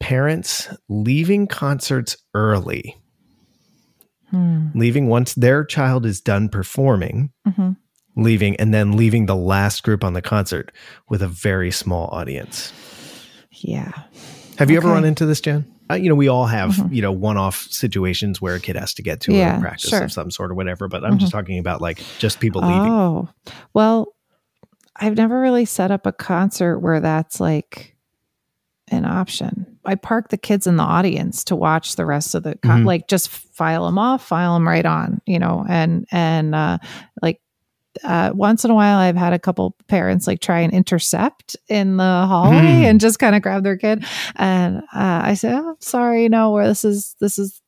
[0.00, 2.96] parents leaving concerts early,
[4.30, 4.66] Hmm.
[4.74, 7.76] leaving once their child is done performing, Mhm.
[8.16, 10.72] leaving and then leaving the last group on the concert
[11.08, 12.72] with a very small audience.
[13.52, 13.92] Yeah.
[14.58, 15.64] Have you ever run into this, Jen?
[15.90, 16.92] Uh, you know, we all have, Mhm.
[16.94, 20.02] you know, one-off situations where a kid has to get to Yeah, a practice sure.
[20.02, 20.88] of some sort or whatever.
[20.88, 22.90] But I'm just talking about like just people leaving.
[22.90, 23.28] Oh,
[23.72, 24.08] well,
[24.96, 27.95] I've never really set up a concert where that's like
[28.90, 29.66] an option.
[29.84, 32.86] I park the kids in the audience to watch the rest of the con- Mhm.
[32.86, 36.78] like just file them off, file them right on, you know, and and uh
[37.22, 37.40] like
[38.04, 41.96] uh, once in a while, I've had a couple parents like try and intercept in
[41.96, 42.84] the hallway Hmm.
[42.84, 44.04] and just kind of grab their kid.
[44.34, 47.62] And uh, I said, oh, "Sorry, no, where this is this is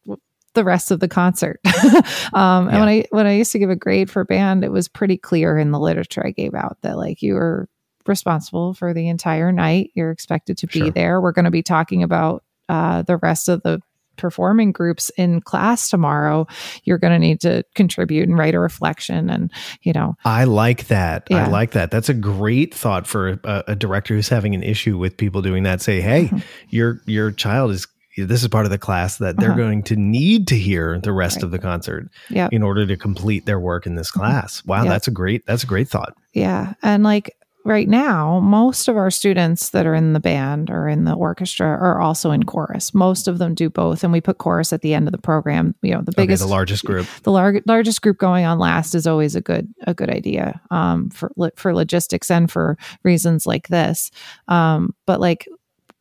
[0.52, 1.60] the rest of the concert."
[2.34, 4.86] um, And when I when I used to give a grade for band, it was
[4.86, 7.66] pretty clear in the literature I gave out that like you were
[8.08, 9.90] responsible for the entire night.
[9.94, 10.90] You're expected to be Sure.
[10.90, 11.20] there.
[11.20, 13.80] We're going to be talking about uh, the rest of the
[14.16, 16.44] performing groups in class tomorrow
[16.82, 19.48] you're going to need to contribute and write a reflection and
[19.82, 21.28] you know I like that.
[21.30, 21.92] I like that.
[21.92, 25.62] That's a great thought for a, a director who's having an issue with people doing
[25.62, 25.80] that.
[25.80, 26.42] Say, hey, Mhm.
[26.68, 27.86] your your child is
[28.16, 29.56] this is part of the class that they're Uh-huh.
[29.58, 31.44] going to need to hear the rest Right.
[31.44, 34.64] of the concert yeah in order to complete their work in this class.
[34.66, 34.90] Wow, Yeah.
[34.90, 36.14] that's a great that's a great thought.
[36.32, 36.72] Yeah.
[36.82, 37.36] And like
[37.68, 41.66] right now, most of our students that are in the band or in the orchestra
[41.66, 42.94] are also in chorus.
[42.94, 44.02] Most of them do both.
[44.02, 45.74] And we put chorus at the end of the program.
[45.82, 47.06] You know, the biggest, okay, the largest group.
[47.24, 51.10] the lar- largest group going on last is always a good a good idea um,
[51.10, 54.10] for for logistics and for reasons like this.
[54.48, 55.46] Um, but like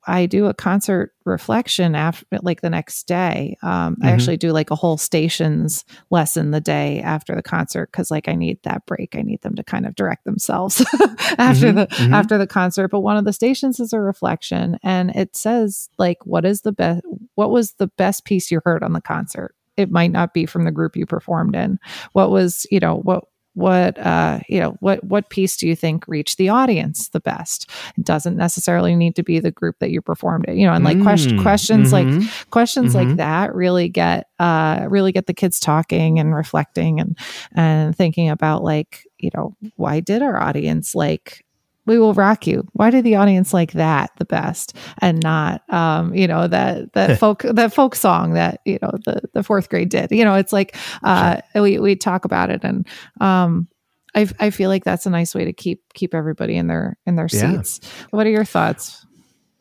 [0.08, 3.58] I do a concert reflection after, like the next day.
[3.62, 4.14] Um, I Mhm.
[4.14, 8.36] actually do like a whole stations lesson the day after the concert because like I
[8.36, 9.16] need that break.
[9.18, 10.80] I need them to kind of direct themselves
[11.38, 12.14] after Mhm, the mhm.
[12.14, 12.88] after the concert.
[12.88, 16.72] But one of the stations is a reflection, and it says like, "What is the
[16.72, 17.02] best?
[17.36, 20.64] What was the best piece you heard on the concert?" It might not be from
[20.64, 21.78] the group you performed in.
[22.14, 23.26] What was you know what
[23.58, 27.70] what uh you know what what piece do you think reached the audience the best
[27.98, 30.86] it doesn't necessarily need to be the group that you performed it you know and
[30.86, 32.50] like question Mm, questions like mhm.
[32.52, 33.18] questions like Mhm.
[33.18, 37.18] that really get uh really get the kids talking and reflecting and
[37.56, 41.44] and thinking about like you know why did our audience like
[41.88, 46.14] we will rock you why did the audience like that the best and not um
[46.14, 49.90] you know that that folk that folk song that you know the the fourth grade
[49.90, 52.88] did you know it's like uh we we talk about it and
[53.22, 53.68] um
[54.16, 57.16] I, I feel like that's a nice way to keep keep everybody in their in
[57.18, 57.62] their Yeah.
[57.62, 57.80] seats.
[58.10, 59.06] What are your thoughts?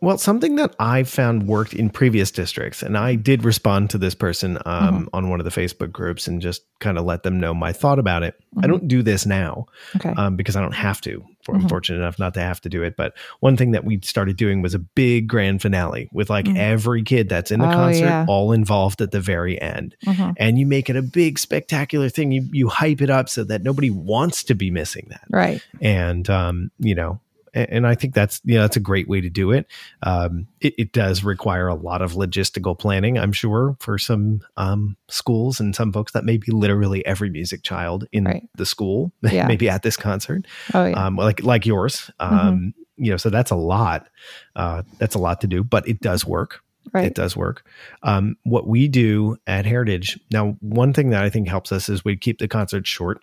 [0.01, 4.15] Well, something that I found worked in previous districts, and I did respond to this
[4.15, 7.53] person um, on one of the Facebook groups and just kind of let them know
[7.55, 8.35] my thought about it.
[8.59, 8.69] I Mhm.
[8.69, 9.67] don't do this now
[9.97, 10.13] Okay.
[10.17, 11.23] um, because I don't have to.
[11.55, 11.69] I'm Mhm.
[11.69, 12.97] fortunate enough not to have to do it.
[12.97, 16.57] But one thing that we started doing was a big grand finale with like Mhm.
[16.57, 18.25] every kid that's in the Oh, concert yeah.
[18.29, 19.95] all involved at the very end.
[20.07, 20.35] Mhm.
[20.39, 22.33] And you make it a big spectacular thing.
[22.33, 25.61] You you hype it up so that nobody wants to be missing that Right.
[25.81, 27.21] and um, you know
[27.57, 29.67] and I think that's you know that's a great way to do it.
[30.03, 30.75] Um, it.
[30.79, 35.75] It does require a lot of logistical planning, I'm sure, for some um, schools and
[35.75, 38.49] some folks that may be literally every music child in Right.
[38.57, 39.47] the school, Yeah.
[39.47, 41.07] maybe at this concert, Oh yeah.
[41.07, 42.11] um, like like yours.
[42.21, 44.09] Um, You know, so that's a lot.
[44.55, 46.61] Uh, that's a lot to do, but it does work.
[46.95, 47.05] right.
[47.07, 47.63] It does work.
[48.03, 52.05] Um, what we do at Heritage now, one thing that I think helps us is
[52.05, 53.21] we keep the concert short.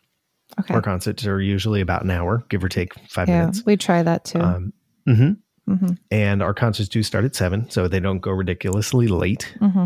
[0.60, 0.74] Okay.
[0.74, 3.64] Our concerts are usually about an hour, give or take five Yeah, minutes.
[3.66, 4.40] we try that too.
[4.40, 4.74] Um,
[5.08, 5.38] mhm.
[5.68, 9.56] hmm And our concerts do start at seven, so they don't go ridiculously late.
[9.60, 9.86] hmm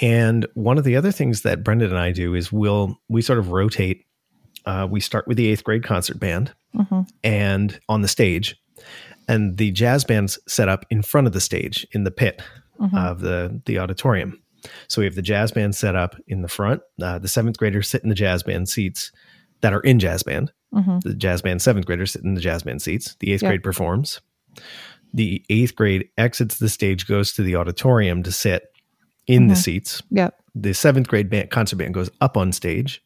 [0.00, 3.38] And one of the other things that Brendan and I do is we'll we sort
[3.38, 4.04] of rotate.
[4.66, 8.56] Uh, we start with the eighth grade concert band hmm and on the stage,
[9.26, 12.42] and the jazz band's set up in front of the stage in the pit
[12.78, 14.40] hmm of the the auditorium.
[14.88, 16.82] So we have the jazz band set up in the front.
[17.00, 19.12] Uh, the seventh graders sit in the jazz band seats
[19.60, 20.52] that are in jazz band.
[20.72, 23.16] hmm The jazz band seventh graders sit in the jazz band seats.
[23.20, 23.50] The eighth Yeah.
[23.50, 24.20] grade performs.
[25.14, 28.64] The eighth grade exits the stage, goes to the auditorium to sit
[29.26, 29.58] in the Mhm.
[29.58, 30.02] seats.
[30.10, 30.34] Yep.
[30.54, 33.02] The seventh grade band concert band goes up on stage.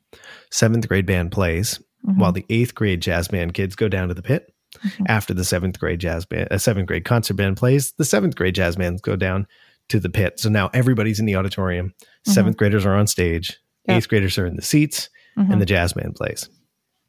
[0.51, 2.17] Seventh grade band plays Mhm.
[2.19, 4.53] while the eighth grade jazz band kids go down to the pit.
[4.85, 5.07] Mhm.
[5.09, 8.55] After the seventh grade jazz band, a seventh grade concert band plays, the seventh grade
[8.55, 9.47] jazz bands go down
[9.93, 10.41] to the pit.
[10.41, 11.95] So now everybody's in the auditorium.
[12.27, 13.51] 7th graders are on stage.
[13.89, 13.93] Mm-hmm.
[13.99, 15.53] Eighth graders are in the seats, Mhm.
[15.53, 16.49] and the jazz band plays.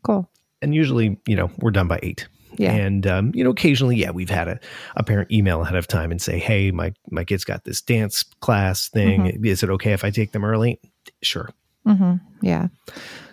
[0.03, 0.29] cool.
[0.61, 2.27] And usually, you know, we're done by eight.
[2.57, 2.71] Yeah.
[2.71, 4.59] And um, you know, occasionally, yeah, we've had a,
[4.95, 8.23] a parent email ahead of time and say, "Hey, my my kid's got this dance
[8.41, 9.21] class thing.
[9.23, 9.45] Mm-hmm.
[9.45, 10.79] Is it okay if I take them early?"
[11.21, 11.49] Sure.
[11.85, 12.67] hmm Yeah.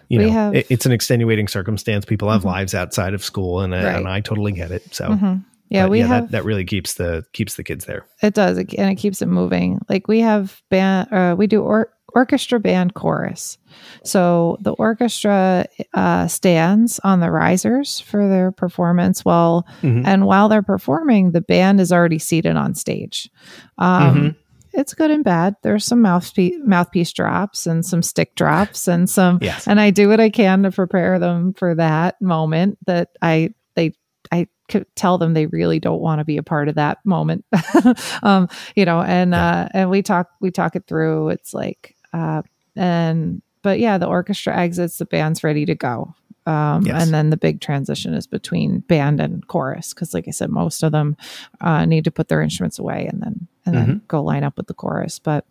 [0.08, 2.04] You We know, have- it- it's an extenuating circumstance.
[2.04, 2.46] People have Mhm.
[2.46, 3.96] lives outside of school, and I, Right.
[3.96, 4.92] and I totally get it.
[4.94, 5.34] So, hmm
[5.70, 8.04] Yeah, but we have that, that really keeps the keeps the kids there.
[8.22, 9.78] it does, it- and it keeps it moving.
[9.88, 13.56] Like we have band, uh, we do or- orchestra, band, chorus.
[14.02, 20.04] So the orchestra uh, stands on the risers for their performance, while Mhm.
[20.06, 23.30] and while they're performing, the band is already seated on stage.
[23.78, 24.36] Um, Mhm.
[24.72, 25.56] It's good and bad.
[25.62, 29.66] There's some mouthpiece mouthpiece drops and some stick drops and some Yes.
[29.66, 33.94] and I do what I can to prepare them for that moment that I they
[34.32, 37.44] I could tell them they really don't want to be a part of that moment.
[38.22, 41.30] um, you know, and uh and we talk we talk it through.
[41.30, 42.42] It's like uh
[42.76, 46.14] and but yeah, the orchestra exits, the band's ready to go.
[46.46, 47.02] Um, Yes.
[47.04, 50.82] and then the big transition is between band and chorus because, like I said, most
[50.82, 51.16] of them
[51.60, 54.66] uh, need to put their instruments away and then and then go line up with
[54.66, 55.18] the chorus.
[55.18, 55.44] But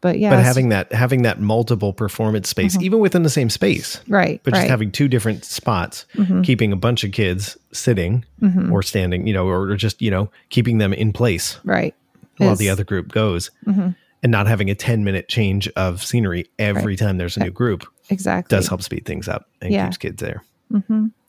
[0.00, 0.38] but yeah, Mm-hmm.
[0.38, 2.82] But having that having that multiple performance space, Mhm.
[2.82, 4.70] even within the same space, right, but just right.
[4.70, 9.32] having two different spots, Mhm, keeping a bunch of kids sitting mhm, or standing, you
[9.32, 11.94] know, or just you know keeping them in place right
[12.38, 16.46] while the other group goes, mhm, and not having a ten minute change of scenery
[16.58, 19.86] every time there's a new group exactly does help speed things up and Yeah.
[19.86, 20.42] keeps kids there.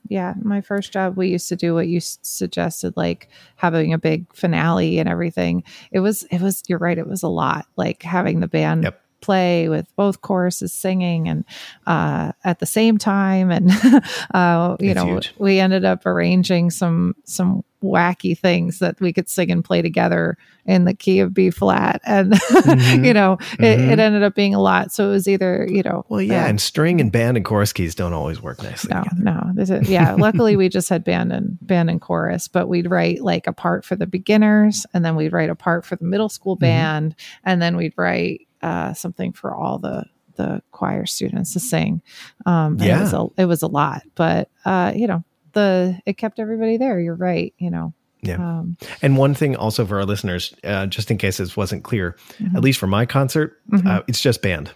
[0.08, 4.32] Yeah, my first job, we used to do what you suggested, like having a big
[4.34, 5.62] finale and everything.
[5.92, 6.62] It was, it was.
[6.68, 6.98] You're right.
[6.98, 9.00] It was a lot, like having the band Yep.
[9.20, 11.44] Play with both choruses singing and
[11.86, 13.70] uh, at the same time and
[14.34, 15.34] uh, you It's know huge.
[15.38, 20.36] we ended up arranging some some wacky things that we could sing and play together
[20.66, 23.04] in the key of b flat and Mhm.
[23.06, 23.90] you know it, Mhm.
[23.92, 26.48] it ended up being a lot so it was either you know Well, yeah, uh,
[26.48, 28.90] and string and band and chorus keys don't always work nicely.
[28.92, 29.22] no, together.
[29.22, 29.50] no.
[29.54, 33.22] This is, yeah, luckily we just had band and band and chorus, but we'd write
[33.22, 36.28] like a part for the beginners, and then we'd write a part for the middle
[36.28, 36.60] school Mm-hmm.
[36.64, 37.14] band,
[37.44, 40.04] and then we'd write uh, something for all the
[40.36, 42.00] the choir students to sing.
[42.46, 46.16] Um, and it was a it was a lot, but uh, you know the it
[46.16, 47.00] kept everybody there.
[47.00, 47.52] You're right.
[47.58, 47.92] You know.
[48.20, 48.36] Yeah.
[48.36, 52.16] Um, And one thing also for our listeners, uh, just in case this wasn't clear,
[52.40, 52.56] Mhm.
[52.56, 53.86] at least for my concert, Mhm.
[53.86, 54.72] uh, it's just band.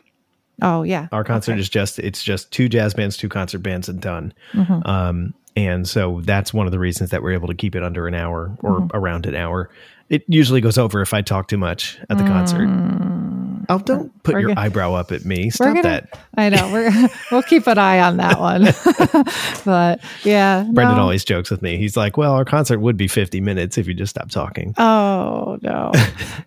[0.60, 1.08] oh yeah.
[1.10, 1.60] Our concert Okay.
[1.60, 4.32] is just it's just two jazz bands, two concert bands, and done.
[4.54, 4.86] Mhm.
[4.88, 8.06] Um, and so that's one of the reasons that we're able to keep it under
[8.06, 8.96] an hour or Mm-hmm.
[8.96, 9.70] around an hour.
[10.12, 12.68] It usually goes over if I talk too much at the concert.
[12.68, 13.64] Mm.
[13.68, 15.48] Oh, don't put We're your gonna- eyebrow up at me.
[15.48, 16.18] Stop gonna- that.
[16.36, 16.92] I know we're
[17.32, 18.64] we'll keep an eye on that one,
[19.64, 21.02] but yeah, Brendan no.
[21.02, 21.78] always jokes with me.
[21.78, 25.58] He's like, "Well, our concert would be 50 minutes if you just stop talking." Oh
[25.62, 25.92] no.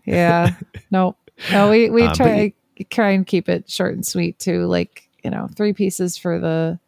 [0.06, 0.56] Yeah.
[0.92, 1.16] no.
[1.52, 2.54] No, we, we but try
[2.92, 4.66] try and keep it short and sweet too.
[4.66, 6.80] Like, you know, three pieces for the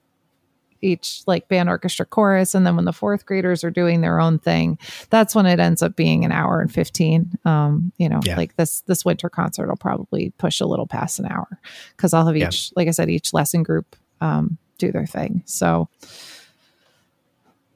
[0.82, 4.38] each like band orchestra chorus and then when the fourth graders are doing their own
[4.40, 4.78] thing
[5.10, 8.38] that's when it ends up being an hour and 15 um you know Yeah.
[8.38, 11.48] like this this winter concert will probably push a little past an hour
[11.96, 12.48] because i'll have Yeah.
[12.48, 15.90] each like i said each lesson group um do their thing so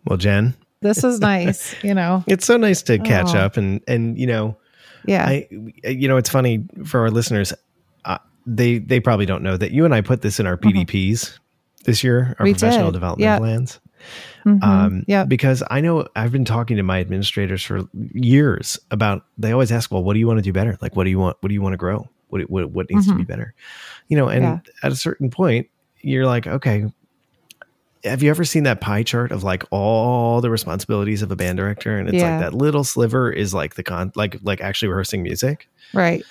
[0.05, 3.39] Well, Jen, this is nice you know it's so nice to catch Oh.
[3.39, 4.57] up and and you know,
[5.05, 5.47] yeah I
[5.83, 7.53] you know, it's funny for our listeners.
[8.05, 11.37] Uh, they they probably don't know that you and I put this in our PDPs
[11.83, 12.43] this year, our Mm-hmm.
[12.45, 12.93] We professional did.
[12.93, 13.37] development Yeah.
[13.39, 13.79] plans.
[14.45, 14.63] Mhm.
[14.63, 17.81] Um, yeah because I know I've been talking to my administrators for
[18.13, 19.25] years about.
[19.37, 20.75] They always ask, "Well, what do you want to do better?
[20.81, 21.37] Like, what do you want?
[21.41, 22.09] What do you want to grow?
[22.29, 23.53] What what, what needs to be better?"
[24.07, 24.59] You know, and Yeah.
[24.81, 25.67] at a certain point,
[26.01, 26.85] you're like, okay.
[28.03, 31.57] Have you ever seen that pie chart of like all the responsibilities of a band
[31.59, 32.31] director, and it's Yeah.
[32.31, 35.69] like that little sliver is like the con, like like actually rehearsing music.
[35.93, 36.23] right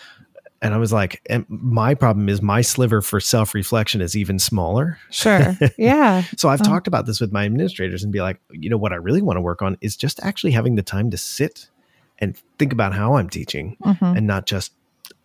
[0.62, 4.38] And I was like, and my problem is my sliver for self reflection is even
[4.38, 4.98] smaller.
[5.10, 6.64] sure yeah So I've Oh.
[6.64, 9.36] talked about this with my administrators and be like, you know, what I really want
[9.38, 11.70] to work on is just actually having the time to sit
[12.18, 14.72] and think about how I'm teaching Mhm, and not just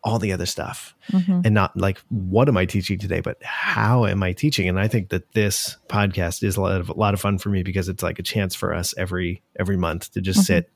[0.03, 1.41] all the other stuff mhm.
[1.43, 4.69] and not like what am I teaching today, but how am I teaching?
[4.69, 7.49] And I think that this podcast is a lot of a lot of fun for
[7.49, 10.43] me because it's like a chance for us every every month to just Mhm.
[10.45, 10.69] sit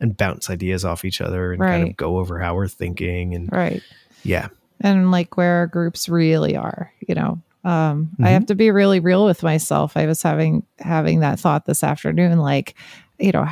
[0.00, 3.50] and bounce ideas off each other and kind of go over how we're thinking and
[3.52, 3.82] right.
[4.22, 4.48] Yeah.
[4.80, 7.40] and like where our groups really are you know?
[7.64, 8.32] Um i Mhm.
[8.32, 9.96] have to be really real with myself.
[9.96, 12.74] I was having having that thought this afternoon like
[13.18, 13.46] you know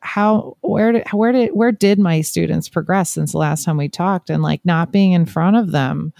[0.00, 3.88] how where did where did where did my students progress since the last time we
[3.88, 4.30] talked?
[4.30, 6.12] And like not being in front of them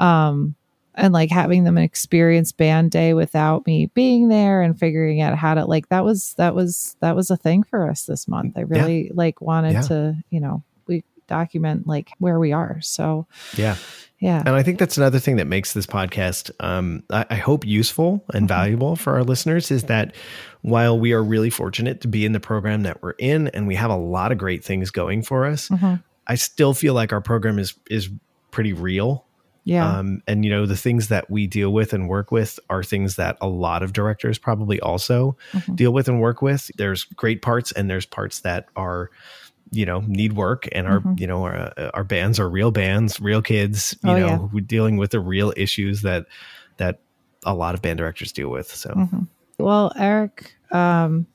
[0.00, 0.54] um
[0.96, 5.54] and like having them experience band day without me being there and figuring out how
[5.54, 8.60] to like that was that was that was a thing for us this month i
[8.60, 9.80] really like wanted Yeah.
[9.82, 13.26] to you know we document like where we are so
[13.56, 13.76] Yeah.
[14.18, 17.66] yeah And I think that's another thing that makes this podcast, um, I, I hope,
[17.66, 18.46] useful and Mm-hmm.
[18.46, 20.14] valuable for our listeners is that
[20.62, 23.74] while we are really fortunate to be in the program that we're in and we
[23.74, 26.02] have a lot of great things going for us, Mhm.
[26.26, 28.08] I still feel like our program is is
[28.50, 29.24] pretty real.
[29.64, 32.82] Yeah Um, and you know, the things that we deal with and work with are
[32.84, 35.76] things that a lot of directors probably also Mhm.
[35.76, 36.70] deal with and work with.
[36.76, 39.10] There's great parts and there's parts that are,
[39.70, 41.18] you know, need work and our, Mhm.
[41.18, 44.38] you know, our, our bands are real bands, real kids, you Oh, know, yeah.
[44.38, 46.26] who dealing with the real issues that,
[46.76, 47.00] that
[47.46, 48.68] a lot of band directors deal with.
[48.70, 49.28] So Mhm.
[49.58, 51.26] Well, Erik, um,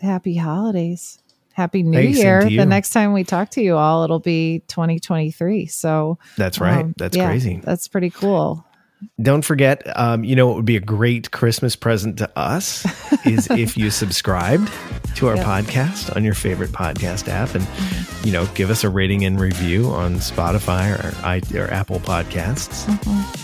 [0.00, 1.18] happy holidays.
[1.52, 2.42] Happy New Year.
[2.44, 5.66] The next time we talk to you all, it'll be 2023.
[5.66, 6.84] So that's right.
[6.84, 7.60] um, that's yeah, crazy.
[7.62, 8.64] That's pretty cool.
[9.22, 12.84] Don't forget, um, you know, what would be a great Christmas present to us
[13.26, 14.70] is if you subscribed
[15.16, 15.46] to our Yep.
[15.46, 17.66] podcast on your favorite podcast app and,
[18.26, 22.86] you know, give us a rating and review on Spotify or, I, or Apple Podcasts.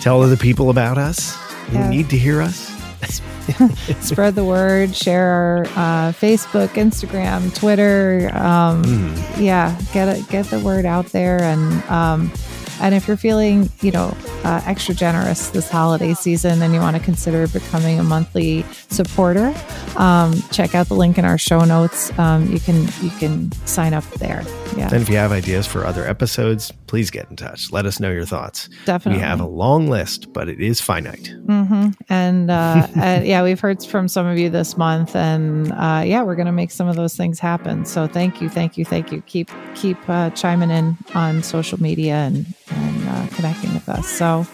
[0.02, 1.34] Tell other people about us
[1.68, 1.88] who Yeah.
[1.88, 2.75] need to hear us.
[4.00, 8.30] Spread the word, share our uh, Facebook, Instagram, Twitter.
[8.34, 9.40] Um, Mm.
[9.42, 11.40] yeah, get it, get the word out there.
[11.42, 12.32] And, um,
[12.80, 16.96] and if you're feeling, you know, uh, extra generous this holiday season and you want
[16.96, 19.54] to consider becoming a monthly supporter,
[19.96, 22.16] um, check out the link in our show notes.
[22.18, 24.42] Um, you can you can sign up there.
[24.76, 27.70] Yeah, And if you have ideas for other episodes, please get in touch.
[27.72, 28.68] Let us know your thoughts.
[28.84, 29.20] definitely.
[29.20, 31.28] We have a long list, but it is finite.
[31.46, 36.02] hmm And, uh, and yeah, we've heard from some of you this month, and uh,
[36.04, 37.84] yeah, we're going to make some of those things happen.
[37.84, 39.22] So thank you, thank you, thank you.
[39.22, 44.06] Keep keep uh, chiming in on social media, and and uh, connecting with us.
[44.08, 44.46] So,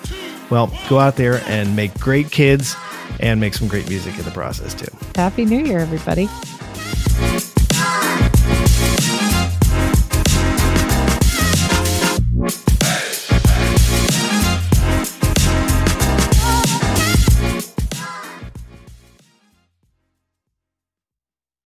[0.50, 2.76] Well, go out there and make great kids
[3.20, 4.94] and make some great music in the process too.
[5.14, 6.28] Happy New Year, everybody.